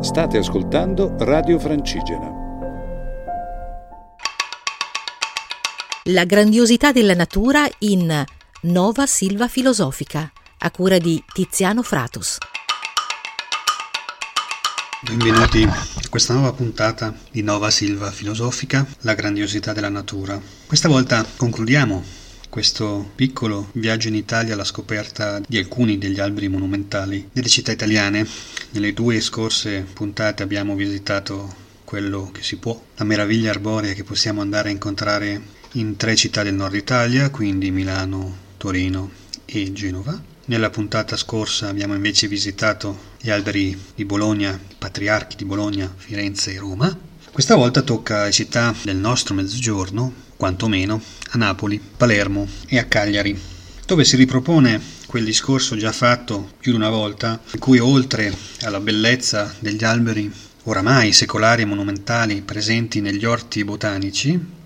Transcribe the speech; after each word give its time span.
State 0.00 0.38
ascoltando 0.38 1.16
Radio 1.18 1.58
Francigena. 1.58 2.30
La 6.04 6.24
grandiosità 6.24 6.92
della 6.92 7.14
natura 7.14 7.68
in 7.80 8.24
Nova 8.62 9.06
Silva 9.06 9.48
Filosofica, 9.48 10.30
a 10.58 10.70
cura 10.70 10.98
di 10.98 11.20
Tiziano 11.32 11.82
Fratus. 11.82 12.38
Benvenuti 15.02 15.64
a 15.64 16.08
questa 16.08 16.32
nuova 16.32 16.52
puntata 16.52 17.12
di 17.32 17.42
Nova 17.42 17.68
Silva 17.70 18.12
Filosofica, 18.12 18.86
la 19.00 19.14
grandiosità 19.14 19.72
della 19.72 19.88
natura. 19.88 20.40
Questa 20.64 20.88
volta 20.88 21.26
concludiamo 21.36 22.27
questo 22.48 23.10
piccolo 23.14 23.68
viaggio 23.72 24.08
in 24.08 24.14
Italia 24.14 24.54
alla 24.54 24.64
scoperta 24.64 25.40
di 25.46 25.58
alcuni 25.58 25.98
degli 25.98 26.18
alberi 26.18 26.48
monumentali 26.48 27.28
delle 27.32 27.48
città 27.48 27.72
italiane. 27.72 28.26
Nelle 28.70 28.92
due 28.94 29.20
scorse 29.20 29.86
puntate 29.92 30.42
abbiamo 30.42 30.74
visitato 30.74 31.66
quello 31.84 32.30
che 32.32 32.42
si 32.42 32.56
può, 32.56 32.80
la 32.96 33.04
meraviglia 33.04 33.50
arborea 33.50 33.94
che 33.94 34.04
possiamo 34.04 34.40
andare 34.40 34.68
a 34.68 34.72
incontrare 34.72 35.40
in 35.72 35.96
tre 35.96 36.16
città 36.16 36.42
del 36.42 36.54
nord 36.54 36.74
Italia, 36.74 37.30
quindi 37.30 37.70
Milano, 37.70 38.36
Torino 38.56 39.10
e 39.44 39.72
Genova. 39.72 40.20
Nella 40.46 40.70
puntata 40.70 41.16
scorsa 41.16 41.68
abbiamo 41.68 41.94
invece 41.94 42.26
visitato 42.26 43.16
gli 43.20 43.30
alberi 43.30 43.78
di 43.94 44.04
Bologna, 44.04 44.58
i 44.70 44.74
patriarchi 44.78 45.36
di 45.36 45.44
Bologna, 45.44 45.92
Firenze 45.94 46.54
e 46.54 46.58
Roma. 46.58 46.98
Questa 47.30 47.54
volta 47.54 47.82
tocca 47.82 48.22
alle 48.22 48.32
città 48.32 48.74
del 48.82 48.96
nostro 48.96 49.34
mezzogiorno, 49.34 50.26
quantomeno 50.38 51.02
a 51.30 51.36
Napoli, 51.36 51.78
Palermo 51.78 52.48
e 52.68 52.78
a 52.78 52.84
Cagliari, 52.84 53.38
dove 53.84 54.04
si 54.04 54.16
ripropone 54.16 54.80
quel 55.06 55.24
discorso 55.24 55.76
già 55.76 55.90
fatto 55.90 56.52
più 56.60 56.70
di 56.70 56.78
una 56.78 56.90
volta, 56.90 57.40
in 57.52 57.58
cui 57.58 57.78
oltre 57.80 58.32
alla 58.60 58.78
bellezza 58.78 59.52
degli 59.58 59.82
alberi 59.82 60.32
oramai 60.64 61.12
secolari 61.12 61.62
e 61.62 61.66
monumentali 61.66 62.42
presenti 62.42 63.00
negli 63.00 63.24
orti 63.24 63.64
botanici, 63.64 64.56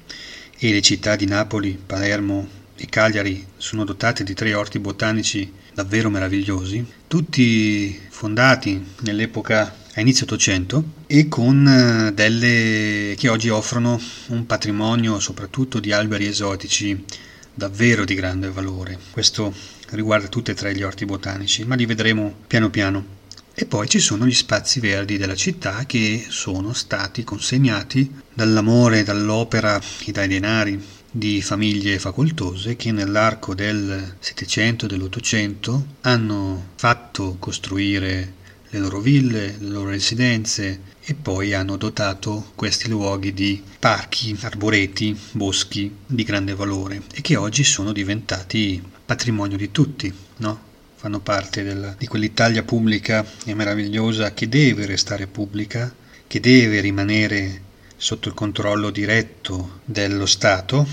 e 0.58 0.70
le 0.70 0.82
città 0.82 1.16
di 1.16 1.26
Napoli, 1.26 1.80
Palermo 1.84 2.46
e 2.76 2.86
Cagliari 2.86 3.46
sono 3.56 3.84
dotate 3.84 4.24
di 4.24 4.34
tre 4.34 4.54
orti 4.54 4.78
botanici 4.78 5.50
davvero 5.72 6.10
meravigliosi, 6.10 6.84
tutti 7.08 7.98
fondati 8.10 8.84
nell'epoca 9.00 9.74
a 9.94 10.00
inizio 10.00 10.24
Ottocento 10.24 10.82
e 11.06 11.28
con 11.28 11.66
eh, 11.66 12.12
delle 12.14 13.14
che 13.16 13.28
oggi 13.28 13.50
offrono 13.50 14.00
un 14.28 14.46
patrimonio 14.46 15.20
soprattutto 15.20 15.80
di 15.80 15.92
alberi 15.92 16.26
esotici 16.26 17.04
davvero 17.52 18.04
di 18.04 18.14
grande 18.14 18.50
valore. 18.50 18.98
Questo 19.10 19.52
riguarda 19.90 20.28
tutti 20.28 20.50
e 20.50 20.54
tre 20.54 20.74
gli 20.74 20.82
orti 20.82 21.04
botanici, 21.04 21.64
ma 21.64 21.74
li 21.74 21.84
vedremo 21.84 22.34
piano 22.46 22.70
piano. 22.70 23.20
E 23.54 23.66
poi 23.66 23.86
ci 23.86 23.98
sono 23.98 24.26
gli 24.26 24.32
spazi 24.32 24.80
verdi 24.80 25.18
della 25.18 25.34
città 25.34 25.84
che 25.84 26.24
sono 26.26 26.72
stati 26.72 27.22
consegnati 27.22 28.10
dall'amore, 28.32 29.02
dall'opera 29.02 29.78
e 30.06 30.10
dai 30.10 30.26
denari 30.26 30.82
di 31.10 31.42
famiglie 31.42 31.98
facoltose 31.98 32.76
che 32.76 32.90
nell'arco 32.92 33.54
del 33.54 34.14
Settecento 34.18 34.86
e 34.86 34.88
dell'Ottocento 34.88 35.84
hanno 36.00 36.68
fatto 36.76 37.36
costruire 37.38 38.40
le 38.72 38.78
loro 38.78 39.00
ville, 39.00 39.56
le 39.58 39.68
loro 39.68 39.90
residenze 39.90 40.80
e 41.04 41.12
poi 41.12 41.52
hanno 41.52 41.76
dotato 41.76 42.52
questi 42.54 42.88
luoghi 42.88 43.34
di 43.34 43.62
parchi, 43.78 44.34
arboreti, 44.40 45.14
boschi 45.32 45.94
di 46.06 46.22
grande 46.24 46.54
valore 46.54 47.02
e 47.12 47.20
che 47.20 47.36
oggi 47.36 47.64
sono 47.64 47.92
diventati 47.92 48.82
patrimonio 49.04 49.58
di 49.58 49.70
tutti, 49.70 50.10
no? 50.38 50.70
fanno 50.94 51.20
parte 51.20 51.62
della, 51.62 51.94
di 51.98 52.06
quell'Italia 52.06 52.62
pubblica 52.62 53.26
e 53.44 53.52
meravigliosa 53.52 54.32
che 54.32 54.48
deve 54.48 54.86
restare 54.86 55.26
pubblica, 55.26 55.94
che 56.26 56.40
deve 56.40 56.80
rimanere 56.80 57.70
sotto 57.98 58.28
il 58.28 58.34
controllo 58.34 58.88
diretto 58.88 59.80
dello 59.84 60.24
Stato 60.24 60.86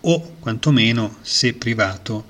o 0.00 0.36
quantomeno, 0.40 1.18
se 1.22 1.52
privato, 1.52 2.26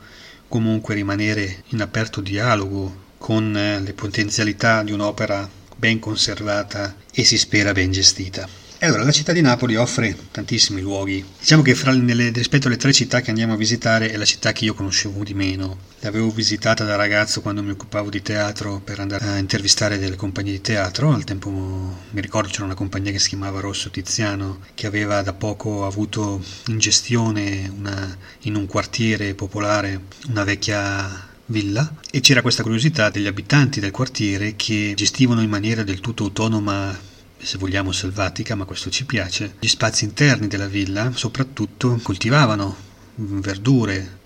comunque 0.48 0.94
rimanere 0.94 1.62
in 1.68 1.80
aperto 1.80 2.20
dialogo 2.20 3.01
con 3.22 3.56
eh, 3.56 3.78
le 3.78 3.92
potenzialità 3.92 4.82
di 4.82 4.90
un'opera 4.90 5.48
ben 5.76 6.00
conservata 6.00 6.96
e 7.12 7.22
si 7.22 7.38
spera 7.38 7.70
ben 7.70 7.92
gestita. 7.92 8.48
Allora 8.80 9.04
la 9.04 9.12
città 9.12 9.30
di 9.32 9.40
Napoli 9.40 9.76
offre 9.76 10.16
tantissimi 10.32 10.80
luoghi. 10.80 11.24
Diciamo 11.38 11.62
che 11.62 11.76
fra, 11.76 11.92
nelle, 11.92 12.30
rispetto 12.30 12.66
alle 12.66 12.76
tre 12.76 12.92
città 12.92 13.20
che 13.20 13.30
andiamo 13.30 13.52
a 13.52 13.56
visitare 13.56 14.10
è 14.10 14.16
la 14.16 14.24
città 14.24 14.50
che 14.50 14.64
io 14.64 14.74
conoscevo 14.74 15.22
di 15.22 15.34
meno. 15.34 15.78
L'avevo 16.00 16.30
visitata 16.30 16.82
da 16.82 16.96
ragazzo 16.96 17.42
quando 17.42 17.62
mi 17.62 17.70
occupavo 17.70 18.10
di 18.10 18.22
teatro 18.22 18.80
per 18.80 18.98
andare 18.98 19.24
a 19.24 19.38
intervistare 19.38 19.98
delle 19.98 20.16
compagnie 20.16 20.50
di 20.50 20.60
teatro. 20.60 21.12
Al 21.12 21.22
tempo 21.22 21.48
mi 21.48 22.20
ricordo 22.20 22.48
c'era 22.48 22.64
una 22.64 22.74
compagnia 22.74 23.12
che 23.12 23.20
si 23.20 23.28
chiamava 23.28 23.60
Rosso 23.60 23.88
Tiziano 23.88 24.58
che 24.74 24.88
aveva 24.88 25.22
da 25.22 25.32
poco 25.32 25.86
avuto 25.86 26.42
in 26.66 26.78
gestione 26.78 27.72
una, 27.72 28.18
in 28.40 28.56
un 28.56 28.66
quartiere 28.66 29.34
popolare 29.34 30.06
una 30.26 30.42
vecchia 30.42 31.30
villa 31.46 31.94
e 32.10 32.20
c'era 32.20 32.42
questa 32.42 32.62
curiosità 32.62 33.10
degli 33.10 33.26
abitanti 33.26 33.80
del 33.80 33.90
quartiere 33.90 34.54
che 34.56 34.92
gestivano 34.96 35.42
in 35.42 35.50
maniera 35.50 35.82
del 35.82 36.00
tutto 36.00 36.24
autonoma 36.24 37.10
se 37.42 37.58
vogliamo 37.58 37.90
selvatica, 37.90 38.54
ma 38.54 38.64
questo 38.64 38.88
ci 38.88 39.04
piace, 39.04 39.56
gli 39.58 39.66
spazi 39.66 40.04
interni 40.04 40.46
della 40.46 40.68
villa, 40.68 41.10
soprattutto 41.12 41.98
coltivavano 42.02 42.90
verdure 43.16 44.20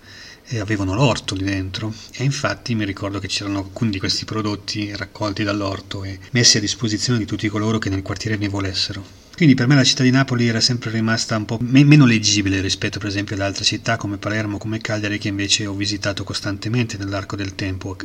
e 0.45 0.59
avevano 0.59 0.93
l'orto 0.93 1.35
lì 1.35 1.43
dentro 1.43 1.93
e 2.13 2.23
infatti 2.23 2.73
mi 2.73 2.85
ricordo 2.85 3.19
che 3.19 3.27
c'erano 3.27 3.57
alcuni 3.57 3.89
di 3.89 3.99
questi 3.99 4.23
prodotti 4.23 4.95
raccolti 4.95 5.43
dall'orto 5.43 6.03
e 6.03 6.19
messi 6.31 6.57
a 6.57 6.61
disposizione 6.61 7.19
di 7.19 7.25
tutti 7.25 7.49
coloro 7.49 7.79
che 7.79 7.89
nel 7.89 8.01
quartiere 8.01 8.37
ne 8.37 8.47
volessero. 8.47 9.26
Quindi 9.37 9.53
per 9.53 9.67
me 9.67 9.75
la 9.75 9.83
città 9.83 10.01
di 10.01 10.09
Napoli 10.09 10.47
era 10.47 10.59
sempre 10.59 10.89
rimasta 10.89 11.37
un 11.37 11.45
po' 11.45 11.59
me- 11.61 11.83
meno 11.83 12.07
leggibile 12.07 12.59
rispetto 12.59 12.97
per 12.97 13.09
esempio 13.09 13.35
ad 13.35 13.41
altre 13.41 13.63
città 13.63 13.95
come 13.95 14.17
Palermo, 14.17 14.57
come 14.57 14.79
Cagliari 14.79 15.19
che 15.19 15.27
invece 15.27 15.67
ho 15.67 15.75
visitato 15.75 16.23
costantemente 16.23 16.97
nell'arco 16.97 17.35
del 17.35 17.53
tempo. 17.53 17.95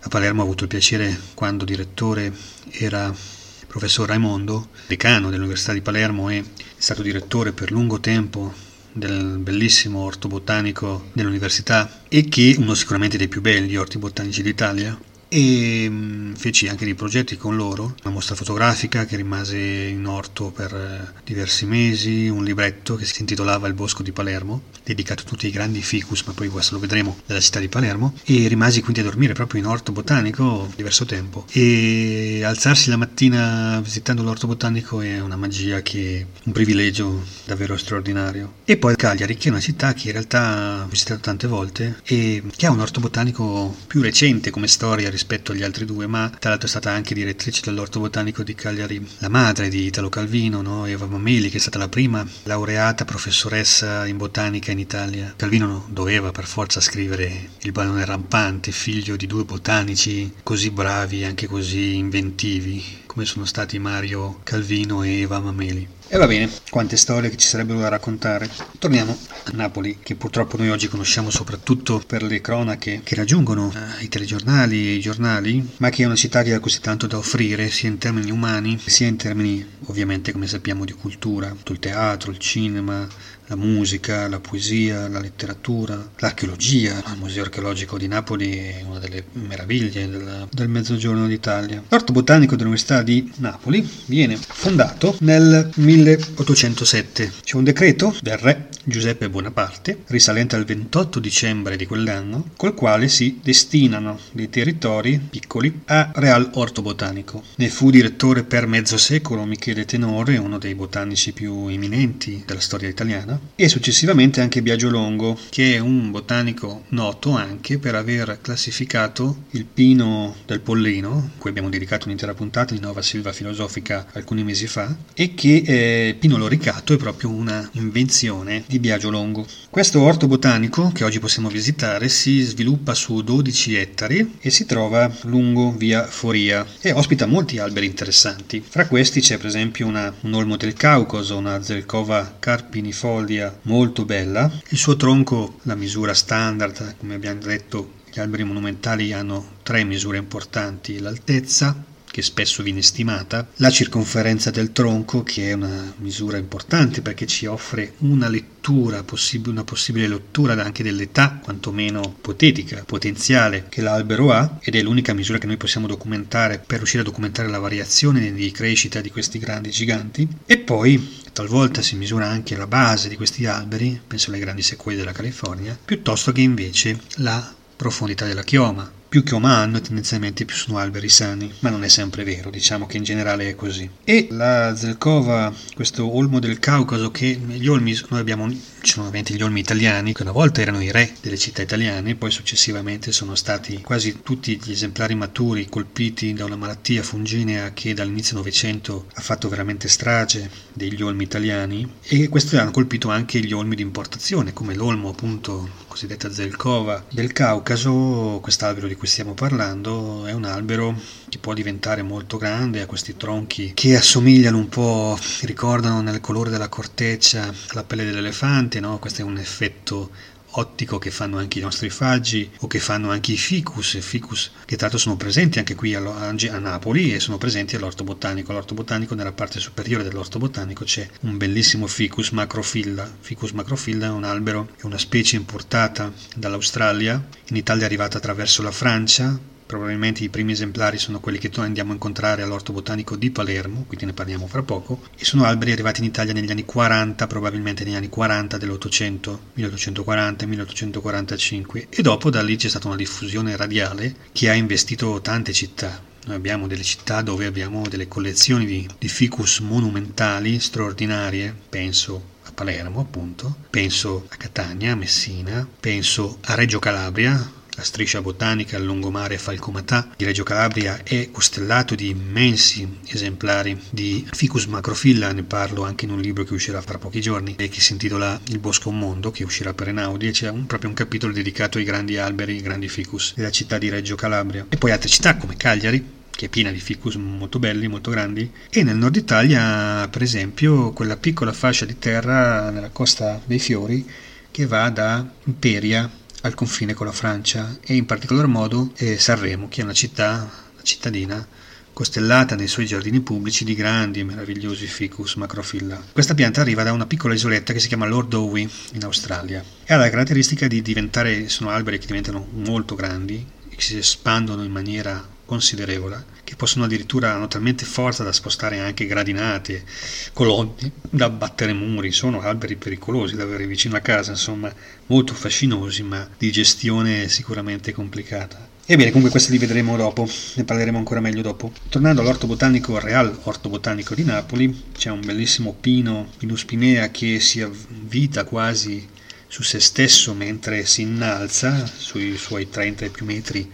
A 0.00 0.08
Palermo 0.10 0.42
ho 0.42 0.44
avuto 0.44 0.64
il 0.64 0.68
piacere 0.68 1.18
quando 1.32 1.64
direttore 1.64 2.30
era 2.70 3.06
il 3.06 3.66
professor 3.66 4.06
Raimondo, 4.06 4.68
decano 4.86 5.30
dell'Università 5.30 5.72
di 5.72 5.80
Palermo 5.80 6.28
e 6.28 6.40
è 6.40 6.44
stato 6.76 7.00
direttore 7.00 7.52
per 7.52 7.70
lungo 7.72 7.98
tempo 7.98 8.52
del 8.92 9.38
bellissimo 9.38 10.00
orto 10.00 10.28
botanico 10.28 11.08
dell'università 11.14 12.02
e 12.08 12.28
che 12.28 12.56
uno 12.58 12.74
sicuramente 12.74 13.16
dei 13.16 13.28
più 13.28 13.40
belli 13.40 13.74
orti 13.76 13.96
botanici 13.96 14.42
d'Italia 14.42 14.94
e 15.34 15.88
mm, 15.90 16.34
feci 16.34 16.68
anche 16.68 16.84
dei 16.84 16.94
progetti 16.94 17.36
con 17.36 17.56
loro, 17.56 17.96
una 18.04 18.14
mostra 18.14 18.36
fotografica 18.36 19.04
che 19.04 19.16
rimase 19.16 19.58
in 19.58 20.06
orto 20.06 20.52
per 20.52 20.72
eh, 20.72 21.22
diversi 21.24 21.66
mesi, 21.66 22.28
un 22.28 22.44
libretto 22.44 22.94
che 22.94 23.04
si 23.04 23.18
intitolava 23.18 23.66
Il 23.66 23.74
bosco 23.74 24.04
di 24.04 24.12
Palermo, 24.12 24.62
dedicato 24.84 25.24
a 25.24 25.26
tutti 25.26 25.48
i 25.48 25.50
grandi 25.50 25.82
ficus, 25.82 26.22
ma 26.22 26.34
poi 26.34 26.46
questo 26.46 26.74
lo 26.74 26.80
vedremo, 26.80 27.18
della 27.26 27.40
città 27.40 27.58
di 27.58 27.66
Palermo, 27.66 28.14
e 28.22 28.46
rimasi 28.46 28.80
quindi 28.80 29.00
a 29.00 29.02
dormire 29.02 29.32
proprio 29.32 29.60
in 29.60 29.66
orto 29.66 29.90
botanico 29.90 30.70
diverso 30.76 31.04
tempo. 31.04 31.46
E 31.50 32.42
alzarsi 32.44 32.88
la 32.88 32.96
mattina 32.96 33.80
visitando 33.82 34.22
l'orto 34.22 34.46
botanico 34.46 35.00
è 35.00 35.20
una 35.20 35.36
magia 35.36 35.82
che 35.82 36.26
un 36.44 36.52
privilegio 36.52 37.24
davvero 37.44 37.76
straordinario. 37.76 38.58
E 38.64 38.76
poi 38.76 38.94
Cagliari, 38.94 39.36
che 39.36 39.48
è 39.48 39.50
una 39.50 39.58
città 39.58 39.94
che 39.94 40.06
in 40.06 40.12
realtà 40.12 40.84
ho 40.84 40.88
visitato 40.88 41.22
tante 41.22 41.48
volte 41.48 42.02
e 42.04 42.40
che 42.54 42.66
ha 42.66 42.70
un 42.70 42.78
orto 42.78 43.00
botanico 43.00 43.74
più 43.88 44.00
recente 44.00 44.50
come 44.50 44.68
storia 44.68 45.10
rispetto 45.10 45.22
agli 45.52 45.62
altri 45.62 45.84
due, 45.84 46.06
ma 46.06 46.30
tra 46.38 46.50
l'altro 46.50 46.66
è 46.66 46.70
stata 46.70 46.90
anche 46.90 47.14
direttrice 47.14 47.62
dell'Orto 47.64 48.00
Botanico 48.00 48.42
di 48.42 48.54
Cagliari, 48.54 49.06
la 49.18 49.28
madre 49.28 49.68
di 49.68 49.86
Italo 49.86 50.08
Calvino, 50.08 50.62
no? 50.62 50.86
Eva 50.86 51.06
Mameli, 51.06 51.50
che 51.50 51.56
è 51.56 51.60
stata 51.60 51.78
la 51.78 51.88
prima 51.88 52.26
laureata 52.44 53.04
professoressa 53.04 54.06
in 54.06 54.16
botanica 54.16 54.70
in 54.70 54.78
Italia. 54.78 55.32
Calvino 55.36 55.66
no, 55.66 55.86
doveva 55.90 56.30
per 56.30 56.46
forza 56.46 56.80
scrivere 56.80 57.50
Il 57.62 57.72
barone 57.72 58.04
rampante, 58.04 58.72
figlio 58.72 59.16
di 59.16 59.26
due 59.26 59.44
botanici 59.44 60.32
così 60.42 60.70
bravi 60.70 61.22
e 61.22 61.26
anche 61.26 61.46
così 61.46 61.96
inventivi 61.96 63.02
come 63.14 63.26
sono 63.26 63.44
stati 63.44 63.78
Mario 63.78 64.40
Calvino 64.42 65.04
e 65.04 65.20
Eva 65.20 65.38
Mameli. 65.38 65.88
E 66.14 66.16
va 66.16 66.28
bene, 66.28 66.48
quante 66.70 66.96
storie 66.96 67.28
che 67.28 67.36
ci 67.36 67.48
sarebbero 67.48 67.80
da 67.80 67.88
raccontare. 67.88 68.48
Torniamo 68.78 69.18
a 69.46 69.50
Napoli, 69.54 69.98
che 70.00 70.14
purtroppo 70.14 70.56
noi 70.56 70.70
oggi 70.70 70.86
conosciamo 70.86 71.28
soprattutto 71.28 72.00
per 72.06 72.22
le 72.22 72.40
cronache 72.40 73.00
che 73.02 73.16
raggiungono 73.16 73.72
eh, 73.74 74.04
i 74.04 74.08
telegiornali 74.08 74.86
e 74.86 74.92
i 74.92 75.00
giornali, 75.00 75.68
ma 75.78 75.90
che 75.90 76.04
è 76.04 76.06
una 76.06 76.14
città 76.14 76.44
che 76.44 76.54
ha 76.54 76.60
così 76.60 76.78
tanto 76.78 77.08
da 77.08 77.18
offrire, 77.18 77.68
sia 77.68 77.88
in 77.88 77.98
termini 77.98 78.30
umani, 78.30 78.78
sia 78.78 79.08
in 79.08 79.16
termini, 79.16 79.66
ovviamente, 79.86 80.30
come 80.30 80.46
sappiamo, 80.46 80.84
di 80.84 80.92
cultura, 80.92 81.48
tutto 81.48 81.72
il 81.72 81.80
teatro, 81.80 82.30
il 82.30 82.38
cinema, 82.38 83.08
la 83.46 83.56
musica, 83.56 84.28
la 84.28 84.40
poesia, 84.40 85.08
la 85.08 85.20
letteratura, 85.20 86.10
l'archeologia. 86.16 87.02
Il 87.12 87.18
Museo 87.18 87.42
archeologico 87.42 87.98
di 87.98 88.08
Napoli 88.08 88.56
è 88.56 88.82
una 88.86 88.98
delle 88.98 89.24
meraviglie 89.32 90.08
del, 90.08 90.48
del 90.50 90.68
Mezzogiorno 90.68 91.26
d'Italia. 91.26 91.82
L'Orto 91.88 92.12
Botanico 92.12 92.56
dell'Università 92.56 93.02
di 93.02 93.30
Napoli 93.36 93.86
viene 94.06 94.36
fondato 94.36 95.16
nel 95.20 95.70
1807. 95.74 97.32
C'è 97.42 97.56
un 97.56 97.64
decreto 97.64 98.14
del 98.20 98.38
re 98.38 98.68
Giuseppe 98.86 99.30
Bonaparte, 99.30 100.02
risalente 100.08 100.56
al 100.56 100.64
28 100.64 101.18
dicembre 101.18 101.76
di 101.76 101.86
quell'anno, 101.86 102.50
col 102.56 102.74
quale 102.74 103.08
si 103.08 103.40
destinano 103.42 104.18
dei 104.32 104.50
territori 104.50 105.18
piccoli 105.30 105.80
a 105.86 106.10
Real 106.14 106.50
Orto 106.54 106.82
Botanico. 106.82 107.42
Ne 107.56 107.68
fu 107.70 107.90
direttore 107.90 108.44
per 108.44 108.66
mezzo 108.66 108.98
secolo 108.98 109.44
Michele 109.44 109.86
Tenore, 109.86 110.36
uno 110.36 110.58
dei 110.58 110.74
botanici 110.74 111.32
più 111.32 111.68
eminenti 111.68 112.42
della 112.46 112.60
storia 112.60 112.88
italiana, 112.88 113.40
e 113.54 113.68
successivamente 113.68 114.42
anche 114.42 114.60
Biagio 114.60 114.90
Longo, 114.90 115.38
che 115.48 115.74
è 115.74 115.78
un 115.78 116.10
botanico 116.10 116.84
noto 116.88 117.30
anche 117.30 117.78
per 117.78 117.94
aver 117.94 118.38
classificato 118.42 119.44
il 119.52 119.64
pino 119.64 120.36
del 120.44 120.60
Pollino, 120.60 121.30
cui 121.38 121.50
abbiamo 121.50 121.70
dedicato 121.70 122.04
un'intera 122.06 122.34
puntata 122.34 122.74
di 122.74 122.80
Nova 122.80 123.00
Silva 123.00 123.32
Filosofica 123.32 124.06
alcuni 124.12 124.44
mesi 124.44 124.66
fa, 124.66 124.94
e 125.14 125.34
che 125.34 125.62
eh, 125.64 126.16
pino 126.18 126.36
loricato 126.36 126.92
è 126.92 126.96
proprio 126.96 127.30
una 127.30 127.66
invenzione 127.72 128.64
di 128.74 128.80
Biagio 128.80 129.10
Longo. 129.10 129.46
Questo 129.70 130.00
orto 130.02 130.26
botanico, 130.26 130.90
che 130.92 131.04
oggi 131.04 131.20
possiamo 131.20 131.48
visitare, 131.48 132.08
si 132.08 132.40
sviluppa 132.40 132.92
su 132.94 133.22
12 133.22 133.76
ettari 133.76 134.38
e 134.40 134.50
si 134.50 134.66
trova 134.66 135.08
lungo 135.22 135.70
via 135.70 136.04
Foria 136.04 136.66
e 136.80 136.90
ospita 136.90 137.26
molti 137.26 137.58
alberi 137.58 137.86
interessanti. 137.86 138.60
Fra 138.66 138.88
questi 138.88 139.20
c'è 139.20 139.36
per 139.36 139.46
esempio 139.46 139.86
una, 139.86 140.12
un 140.22 140.34
olmo 140.34 140.56
del 140.56 140.74
Caucaso, 140.74 141.36
una 141.36 141.62
Zelkova 141.62 142.34
carpinifolia 142.40 143.60
molto 143.62 144.04
bella. 144.04 144.50
Il 144.70 144.78
suo 144.78 144.96
tronco, 144.96 145.58
la 145.62 145.76
misura 145.76 146.12
standard, 146.12 146.96
come 146.98 147.14
abbiamo 147.14 147.42
detto, 147.42 148.02
gli 148.12 148.18
alberi 148.18 148.42
monumentali 148.42 149.12
hanno 149.12 149.50
tre 149.62 149.84
misure 149.84 150.18
importanti, 150.18 150.98
l'altezza, 150.98 151.92
che 152.14 152.22
spesso 152.22 152.62
viene 152.62 152.80
stimata, 152.80 153.48
la 153.56 153.70
circonferenza 153.70 154.52
del 154.52 154.70
tronco, 154.70 155.24
che 155.24 155.48
è 155.48 155.52
una 155.54 155.92
misura 155.96 156.36
importante 156.36 157.02
perché 157.02 157.26
ci 157.26 157.46
offre 157.46 157.94
una 157.98 158.28
lettura, 158.28 159.02
possib- 159.02 159.48
una 159.48 159.64
possibile 159.64 160.06
lettura 160.06 160.52
anche 160.62 160.84
dell'età, 160.84 161.40
quantomeno 161.42 162.14
ipotetica, 162.16 162.84
potenziale 162.86 163.66
che 163.68 163.82
l'albero 163.82 164.30
ha, 164.30 164.58
ed 164.60 164.76
è 164.76 164.82
l'unica 164.82 165.12
misura 165.12 165.38
che 165.38 165.48
noi 165.48 165.56
possiamo 165.56 165.88
documentare 165.88 166.62
per 166.64 166.76
riuscire 166.76 167.02
a 167.02 167.04
documentare 167.04 167.48
la 167.48 167.58
variazione 167.58 168.32
di 168.32 168.52
crescita 168.52 169.00
di 169.00 169.10
questi 169.10 169.40
grandi 169.40 169.70
giganti. 169.70 170.28
E 170.46 170.58
poi 170.58 171.22
talvolta 171.32 171.82
si 171.82 171.96
misura 171.96 172.28
anche 172.28 172.54
la 172.54 172.68
base 172.68 173.08
di 173.08 173.16
questi 173.16 173.44
alberi, 173.44 174.00
penso 174.06 174.30
alle 174.30 174.38
grandi 174.38 174.62
sequoie 174.62 174.96
della 174.96 175.10
California, 175.10 175.76
piuttosto 175.84 176.30
che 176.30 176.42
invece 176.42 176.96
la 177.16 177.52
profondità 177.74 178.24
della 178.24 178.44
chioma, 178.44 178.88
più 179.14 179.22
chioma 179.22 179.58
hanno 179.58 179.80
tendenzialmente 179.80 180.44
più 180.44 180.56
sono 180.56 180.78
alberi 180.78 181.08
sani, 181.08 181.48
ma 181.60 181.70
non 181.70 181.84
è 181.84 181.88
sempre 181.88 182.24
vero, 182.24 182.50
diciamo 182.50 182.84
che 182.86 182.96
in 182.96 183.04
generale 183.04 183.48
è 183.48 183.54
così. 183.54 183.88
E 184.02 184.26
la 184.32 184.74
Zelkova, 184.74 185.54
questo 185.72 186.16
olmo 186.16 186.40
del 186.40 186.58
Caucaso, 186.58 187.12
che 187.12 187.26
gli 187.26 187.68
olmi, 187.68 187.96
noi 188.08 188.18
abbiamo, 188.18 188.52
ci 188.84 188.92
sono 188.92 189.06
ovviamente 189.06 189.34
gli 189.34 189.42
olmi 189.42 189.60
italiani, 189.60 190.12
che 190.12 190.22
una 190.22 190.30
volta 190.30 190.60
erano 190.60 190.82
i 190.82 190.92
re 190.92 191.14
delle 191.22 191.38
città 191.38 191.62
italiane, 191.62 192.14
poi 192.16 192.30
successivamente 192.30 193.12
sono 193.12 193.34
stati 193.34 193.80
quasi 193.80 194.20
tutti 194.22 194.60
gli 194.62 194.72
esemplari 194.72 195.14
maturi 195.14 195.68
colpiti 195.68 196.34
da 196.34 196.44
una 196.44 196.56
malattia 196.56 197.02
funginea 197.02 197.72
che 197.72 197.94
dall'inizio 197.94 198.36
Novecento 198.36 199.06
ha 199.14 199.20
fatto 199.22 199.48
veramente 199.48 199.88
strage 199.88 200.50
degli 200.72 201.02
olmi 201.02 201.24
italiani. 201.24 201.90
E 202.02 202.28
questo 202.28 202.58
hanno 202.58 202.70
colpito 202.70 203.08
anche 203.08 203.40
gli 203.40 203.52
olmi 203.52 203.74
di 203.74 203.82
importazione, 203.82 204.52
come 204.52 204.74
l'olmo 204.74 205.08
appunto 205.08 205.82
cosiddetta 205.94 206.30
Zelkova 206.30 207.04
del 207.08 207.32
Caucaso, 207.32 208.40
quest'albero 208.42 208.88
di 208.88 208.96
cui 208.96 209.06
stiamo 209.06 209.32
parlando, 209.32 210.26
è 210.26 210.32
un 210.32 210.44
albero 210.44 211.00
che 211.28 211.38
può 211.38 211.54
diventare 211.54 212.02
molto 212.02 212.36
grande, 212.36 212.80
ha 212.80 212.86
questi 212.86 213.16
tronchi 213.16 213.72
che 213.74 213.96
assomigliano 213.96 214.58
un 214.58 214.68
po', 214.68 215.16
ricordano 215.42 216.02
nel 216.02 216.20
colore 216.20 216.50
della 216.50 216.68
corteccia 216.68 217.52
la 217.70 217.84
pelle 217.84 218.04
dell'elefante, 218.04 218.73
no? 218.80 218.98
questo 218.98 219.22
è 219.22 219.24
un 219.24 219.38
effetto 219.38 220.10
ottico 220.56 220.98
che 220.98 221.10
fanno 221.10 221.38
anche 221.38 221.58
i 221.58 221.62
nostri 221.62 221.90
faggi 221.90 222.50
o 222.60 222.66
che 222.66 222.78
fanno 222.78 223.10
anche 223.10 223.32
i 223.32 223.36
ficus, 223.36 223.98
ficus 224.00 224.50
che 224.64 224.76
tra 224.76 224.86
l'altro 224.86 224.98
sono 224.98 225.16
presenti 225.16 225.58
anche 225.58 225.74
qui 225.74 225.94
a, 225.94 226.00
a 226.00 226.58
Napoli 226.58 227.12
e 227.12 227.20
sono 227.20 227.38
presenti 227.38 227.76
all'orto 227.76 228.04
botanico. 228.04 228.50
All'orto 228.50 228.74
botanico 228.74 229.14
nella 229.14 229.32
parte 229.32 229.60
superiore 229.60 230.04
dell'orto 230.04 230.38
botanico 230.38 230.84
c'è 230.84 231.08
un 231.20 231.36
bellissimo 231.36 231.86
ficus 231.86 232.30
macrofilla. 232.30 233.10
Ficus 233.20 233.52
macrofilla 233.52 234.06
è 234.06 234.10
un 234.10 234.24
albero, 234.24 234.68
è 234.76 234.84
una 234.84 234.98
specie 234.98 235.36
importata 235.36 236.12
dall'Australia, 236.34 237.22
in 237.48 237.56
Italia 237.56 237.82
è 237.82 237.86
arrivata 237.86 238.18
attraverso 238.18 238.62
la 238.62 238.72
Francia, 238.72 239.52
probabilmente 239.66 240.22
i 240.22 240.28
primi 240.28 240.52
esemplari 240.52 240.98
sono 240.98 241.18
quelli 241.20 241.38
che 241.38 241.50
noi 241.54 241.64
andiamo 241.66 241.90
a 241.90 241.94
incontrare 241.94 242.42
all'Orto 242.42 242.72
Botanico 242.72 243.16
di 243.16 243.30
Palermo, 243.30 243.84
quindi 243.86 244.06
ne 244.06 244.12
parliamo 244.12 244.46
fra 244.46 244.62
poco, 244.62 245.02
e 245.16 245.24
sono 245.24 245.44
alberi 245.44 245.72
arrivati 245.72 246.00
in 246.00 246.06
Italia 246.06 246.32
negli 246.32 246.50
anni 246.50 246.64
40, 246.64 247.26
probabilmente 247.26 247.84
negli 247.84 247.94
anni 247.94 248.08
40 248.08 248.58
dell'Ottocento, 248.58 249.40
1840-1845, 249.56 251.86
e 251.88 252.02
dopo 252.02 252.30
da 252.30 252.42
lì 252.42 252.56
c'è 252.56 252.68
stata 252.68 252.88
una 252.88 252.96
diffusione 252.96 253.56
radiale 253.56 254.14
che 254.32 254.50
ha 254.50 254.54
investito 254.54 255.20
tante 255.20 255.52
città. 255.52 256.02
Noi 256.26 256.36
abbiamo 256.36 256.66
delle 256.66 256.82
città 256.82 257.20
dove 257.20 257.44
abbiamo 257.44 257.86
delle 257.86 258.08
collezioni 258.08 258.64
di, 258.64 258.88
di 258.98 259.08
ficus 259.08 259.60
monumentali 259.60 260.58
straordinarie, 260.58 261.54
penso 261.68 262.32
a 262.44 262.52
Palermo 262.52 263.00
appunto, 263.00 263.54
penso 263.68 264.26
a 264.30 264.36
Catania, 264.36 264.92
a 264.92 264.96
Messina, 264.96 265.68
penso 265.80 266.38
a 266.42 266.54
Reggio 266.54 266.78
Calabria, 266.78 267.62
la 267.76 267.82
striscia 267.82 268.20
botanica 268.20 268.76
al 268.76 268.84
lungomare 268.84 269.38
Falcomatà 269.38 270.08
di 270.16 270.24
Reggio 270.24 270.44
Calabria 270.44 271.02
è 271.02 271.30
costellato 271.30 271.94
di 271.94 272.08
immensi 272.08 273.00
esemplari 273.06 273.80
di 273.90 274.24
Ficus 274.30 274.66
macrofilla, 274.66 275.32
ne 275.32 275.42
parlo 275.42 275.84
anche 275.84 276.04
in 276.04 276.12
un 276.12 276.20
libro 276.20 276.44
che 276.44 276.54
uscirà 276.54 276.80
fra 276.80 276.98
pochi 276.98 277.20
giorni 277.20 277.54
e 277.56 277.68
che 277.68 277.80
si 277.80 277.92
intitola 277.92 278.40
Il 278.48 278.58
bosco 278.58 278.90
mondo, 278.90 279.30
che 279.30 279.44
uscirà 279.44 279.74
per 279.74 279.88
Enaudi 279.88 280.28
e 280.28 280.30
c'è 280.30 280.50
un, 280.50 280.66
proprio 280.66 280.88
un 280.88 280.94
capitolo 280.94 281.32
dedicato 281.32 281.78
ai 281.78 281.84
grandi 281.84 282.16
alberi, 282.16 282.56
ai 282.56 282.62
grandi 282.62 282.88
ficus 282.88 283.32
della 283.34 283.50
città 283.50 283.78
di 283.78 283.88
Reggio 283.88 284.14
Calabria. 284.14 284.66
E 284.68 284.76
poi 284.76 284.92
altre 284.92 285.08
città 285.08 285.36
come 285.36 285.56
Cagliari, 285.56 286.04
che 286.30 286.46
è 286.46 286.48
piena 286.48 286.70
di 286.70 286.80
ficus 286.80 287.16
molto 287.16 287.58
belli, 287.58 287.88
molto 287.88 288.10
grandi, 288.10 288.50
e 288.70 288.82
nel 288.84 288.96
nord 288.96 289.16
Italia, 289.16 290.06
per 290.08 290.22
esempio, 290.22 290.92
quella 290.92 291.16
piccola 291.16 291.52
fascia 291.52 291.84
di 291.84 291.98
terra 291.98 292.70
nella 292.70 292.90
costa 292.90 293.40
dei 293.44 293.58
fiori 293.58 294.08
che 294.50 294.66
va 294.66 294.88
da 294.90 295.28
Imperia 295.46 296.08
al 296.44 296.54
confine 296.54 296.94
con 296.94 297.06
la 297.06 297.12
Francia 297.12 297.78
e 297.82 297.94
in 297.94 298.04
particolar 298.04 298.46
modo 298.46 298.92
eh, 298.96 299.18
Sanremo, 299.18 299.68
che 299.68 299.80
è 299.80 299.84
una 299.84 299.94
città, 299.94 300.48
una 300.72 300.82
cittadina 300.82 301.46
costellata 301.92 302.54
nei 302.54 302.66
suoi 302.66 302.86
giardini 302.86 303.20
pubblici 303.20 303.64
di 303.64 303.74
grandi 303.74 304.20
e 304.20 304.24
meravigliosi 304.24 304.86
ficus 304.86 305.36
macrofilla. 305.36 306.02
Questa 306.12 306.34
pianta 306.34 306.60
arriva 306.60 306.82
da 306.82 306.92
una 306.92 307.06
piccola 307.06 307.34
isoletta 307.34 307.72
che 307.72 307.78
si 307.78 307.88
chiama 307.88 308.06
Lord 308.06 308.34
Howe 308.34 308.60
in 308.60 309.04
Australia 309.04 309.64
e 309.84 309.94
ha 309.94 309.96
la 309.96 310.10
caratteristica 310.10 310.66
di 310.66 310.82
diventare, 310.82 311.48
sono 311.48 311.70
alberi 311.70 311.98
che 311.98 312.06
diventano 312.06 312.46
molto 312.50 312.94
grandi 312.94 313.46
e 313.70 313.76
che 313.76 313.82
si 313.82 313.96
espandono 313.96 314.64
in 314.64 314.72
maniera 314.72 315.32
considerevole, 315.44 316.24
che 316.44 316.56
possono 316.56 316.84
addirittura 316.84 317.32
hanno 317.32 317.48
talmente 317.48 317.84
forza 317.84 318.22
da 318.22 318.32
spostare 318.32 318.78
anche 318.78 319.06
gradinate, 319.06 319.84
colonne, 320.32 320.92
da 321.10 321.26
abbattere 321.26 321.72
muri, 321.72 322.12
sono 322.12 322.40
alberi 322.40 322.76
pericolosi 322.76 323.36
da 323.36 323.42
avere 323.42 323.66
vicino 323.66 323.96
a 323.96 324.00
casa, 324.00 324.30
insomma, 324.32 324.72
molto 325.06 325.34
fascinosi, 325.34 326.02
ma 326.02 326.28
di 326.36 326.50
gestione 326.50 327.28
sicuramente 327.28 327.92
complicata. 327.92 328.72
Ebbene, 328.86 329.08
comunque 329.08 329.30
questi 329.30 329.50
li 329.50 329.56
vedremo 329.56 329.96
dopo, 329.96 330.28
ne 330.56 330.64
parleremo 330.64 330.98
ancora 330.98 331.20
meglio 331.20 331.40
dopo. 331.40 331.72
Tornando 331.88 332.20
all'orto 332.20 332.46
botanico, 332.46 332.98
Real 332.98 333.38
Orto 333.44 333.70
Botanico 333.70 334.14
di 334.14 334.24
Napoli, 334.24 334.84
c'è 334.94 335.10
un 335.10 335.22
bellissimo 335.24 335.74
pino, 335.78 336.28
Pinus 336.36 336.66
pinea, 336.66 337.10
che 337.10 337.40
si 337.40 337.62
avvita 337.62 338.44
quasi 338.44 339.08
su 339.54 339.62
se 339.62 339.80
stesso 339.80 340.34
mentre 340.34 340.84
si 340.84 341.02
innalza 341.02 341.86
sui 341.86 342.36
suoi 342.36 342.68
30 342.68 343.04
e 343.04 343.08
più 343.08 343.24
metri 343.24 343.70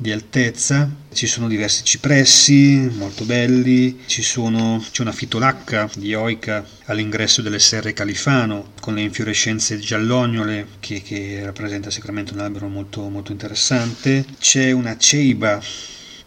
di 0.00 0.12
altezza, 0.12 0.90
ci 1.12 1.26
sono 1.26 1.46
diversi 1.46 1.84
cipressi 1.84 2.90
molto 2.94 3.26
belli, 3.26 4.00
sono, 4.06 4.82
c'è 4.90 5.02
una 5.02 5.12
fitolacca 5.12 5.90
dioica 5.94 6.66
all'ingresso 6.86 7.42
delle 7.42 7.58
serre 7.58 7.92
califano 7.92 8.72
con 8.80 8.94
le 8.94 9.02
infiorescenze 9.02 9.78
giallognole 9.78 10.66
che, 10.80 11.02
che 11.02 11.42
rappresenta 11.44 11.90
sicuramente 11.90 12.32
un 12.32 12.38
albero 12.38 12.68
molto, 12.68 13.06
molto 13.10 13.30
interessante, 13.32 14.24
c'è 14.38 14.70
una 14.70 14.96
ceiba 14.96 15.60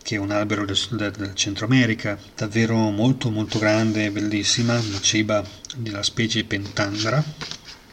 che 0.04 0.16
è 0.16 0.20
un 0.20 0.30
albero 0.30 0.66
del, 0.66 0.78
del, 0.92 1.12
del 1.12 1.34
Centro 1.34 1.66
America, 1.66 2.16
davvero 2.36 2.76
molto 2.92 3.32
molto 3.32 3.58
grande 3.58 4.06
e 4.06 4.12
bellissima, 4.12 4.78
una 4.78 5.02
ceiba 5.02 5.44
della 5.78 6.04
specie 6.04 6.44
Pentandra 6.44 7.24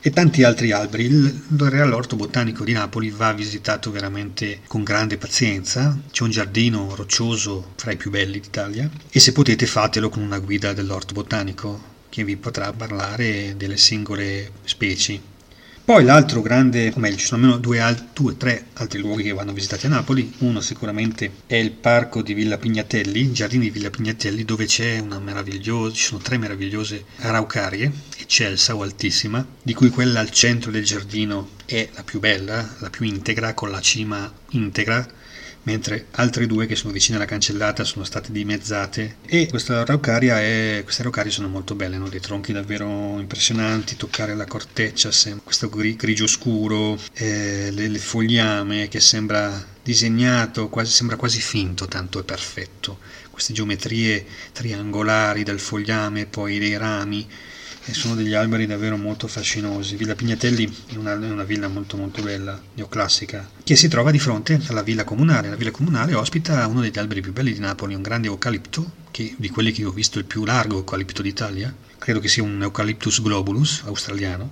e 0.02 0.10
tanti 0.10 0.42
altri 0.42 0.72
alberi. 0.72 1.04
Il 1.04 1.42
Real 1.58 1.92
Orto 1.92 2.16
Botanico 2.16 2.64
di 2.64 2.72
Napoli 2.72 3.10
va 3.10 3.32
visitato 3.32 3.90
veramente 3.90 4.60
con 4.66 4.82
grande 4.82 5.18
pazienza. 5.18 5.98
C'è 6.10 6.22
un 6.22 6.30
giardino 6.30 6.94
roccioso 6.94 7.72
fra 7.76 7.92
i 7.92 7.96
più 7.96 8.10
belli 8.10 8.40
d'Italia 8.40 8.90
e 9.10 9.20
se 9.20 9.32
potete 9.32 9.66
fatelo 9.66 10.08
con 10.08 10.22
una 10.22 10.38
guida 10.38 10.72
dell'orto 10.72 11.12
botanico 11.14 11.88
che 12.08 12.24
vi 12.24 12.36
potrà 12.36 12.72
parlare 12.72 13.54
delle 13.56 13.76
singole 13.76 14.50
specie. 14.64 15.29
Poi 15.90 16.04
l'altro 16.04 16.40
grande, 16.40 16.92
o 16.94 17.00
meglio, 17.00 17.16
ci 17.16 17.26
sono 17.26 17.42
almeno 17.42 17.60
due, 17.60 17.82
o 17.82 18.34
tre 18.36 18.66
altri 18.74 19.00
luoghi 19.00 19.24
che 19.24 19.32
vanno 19.32 19.52
visitati 19.52 19.86
a 19.86 19.88
Napoli. 19.88 20.32
Uno 20.38 20.60
sicuramente 20.60 21.32
è 21.46 21.56
il 21.56 21.72
parco 21.72 22.22
di 22.22 22.32
Villa 22.32 22.58
Pignatelli, 22.58 23.22
i 23.22 23.32
giardini 23.32 23.64
di 23.64 23.70
Villa 23.70 23.90
Pignatelli, 23.90 24.44
dove 24.44 24.66
c'è 24.66 25.00
una 25.00 25.18
meravigliosa, 25.18 25.92
ci 25.92 26.04
sono 26.04 26.22
tre 26.22 26.38
meravigliose 26.38 27.06
araucarie, 27.16 27.90
eccelsa 28.20 28.76
o 28.76 28.82
altissima, 28.82 29.44
di 29.60 29.74
cui 29.74 29.90
quella 29.90 30.20
al 30.20 30.30
centro 30.30 30.70
del 30.70 30.84
giardino 30.84 31.48
è 31.64 31.88
la 31.92 32.04
più 32.04 32.20
bella, 32.20 32.76
la 32.78 32.88
più 32.88 33.04
integra, 33.04 33.54
con 33.54 33.72
la 33.72 33.80
cima 33.80 34.32
integra 34.50 35.04
mentre 35.64 36.06
altre 36.12 36.46
due 36.46 36.66
che 36.66 36.76
sono 36.76 36.92
vicine 36.92 37.16
alla 37.16 37.26
cancellata 37.26 37.84
sono 37.84 38.04
state 38.04 38.32
dimezzate. 38.32 39.16
E 39.26 39.46
questa 39.48 39.80
araucaria 39.80 40.40
è, 40.40 40.80
queste 40.82 41.02
araucarie 41.02 41.30
sono 41.30 41.48
molto 41.48 41.74
belle, 41.74 41.96
hanno 41.96 42.08
dei 42.08 42.20
tronchi 42.20 42.52
davvero 42.52 43.18
impressionanti, 43.18 43.96
toccare 43.96 44.34
la 44.34 44.46
corteccia, 44.46 45.10
questo 45.42 45.68
grigio 45.68 46.26
scuro, 46.26 46.98
eh, 47.14 47.70
le, 47.72 47.88
le 47.88 47.98
fogliame 47.98 48.88
che 48.88 49.00
sembra 49.00 49.66
disegnato, 49.82 50.68
quasi, 50.68 50.92
sembra 50.92 51.16
quasi 51.16 51.40
finto, 51.40 51.86
tanto 51.86 52.20
è 52.20 52.24
perfetto, 52.24 52.98
queste 53.30 53.52
geometrie 53.52 54.24
triangolari 54.52 55.42
del 55.42 55.58
fogliame, 55.58 56.26
poi 56.26 56.58
dei 56.58 56.76
rami, 56.76 57.26
e 57.84 57.94
sono 57.94 58.14
degli 58.14 58.34
alberi 58.34 58.66
davvero 58.66 58.96
molto 58.96 59.26
fascinosi. 59.26 59.96
Villa 59.96 60.14
Pignatelli 60.14 60.72
è 60.88 60.96
una, 60.96 61.12
è 61.12 61.30
una, 61.30 61.44
villa 61.44 61.68
molto 61.68 61.96
molto 61.96 62.22
bella, 62.22 62.60
neoclassica, 62.74 63.48
che 63.64 63.76
si 63.76 63.88
trova 63.88 64.10
di 64.10 64.18
fronte 64.18 64.60
alla 64.68 64.82
villa 64.82 65.04
comunale. 65.04 65.48
La 65.48 65.56
villa 65.56 65.70
comunale 65.70 66.14
ospita 66.14 66.66
uno 66.66 66.80
degli 66.80 66.98
alberi 66.98 67.20
più 67.20 67.32
belli 67.32 67.52
di 67.52 67.60
Napoli, 67.60 67.94
un 67.94 68.02
grande 68.02 68.28
eucalipto, 68.28 68.98
che, 69.10 69.34
di 69.36 69.48
quelli 69.48 69.72
che 69.72 69.84
ho 69.84 69.90
visto 69.90 70.18
il 70.18 70.24
più 70.24 70.44
largo 70.44 70.76
eucalipto 70.76 71.22
d'Italia. 71.22 71.74
Credo 71.98 72.20
che 72.20 72.28
sia 72.28 72.42
un 72.42 72.62
Eucalyptus 72.62 73.20
globulus 73.22 73.82
australiano, 73.84 74.50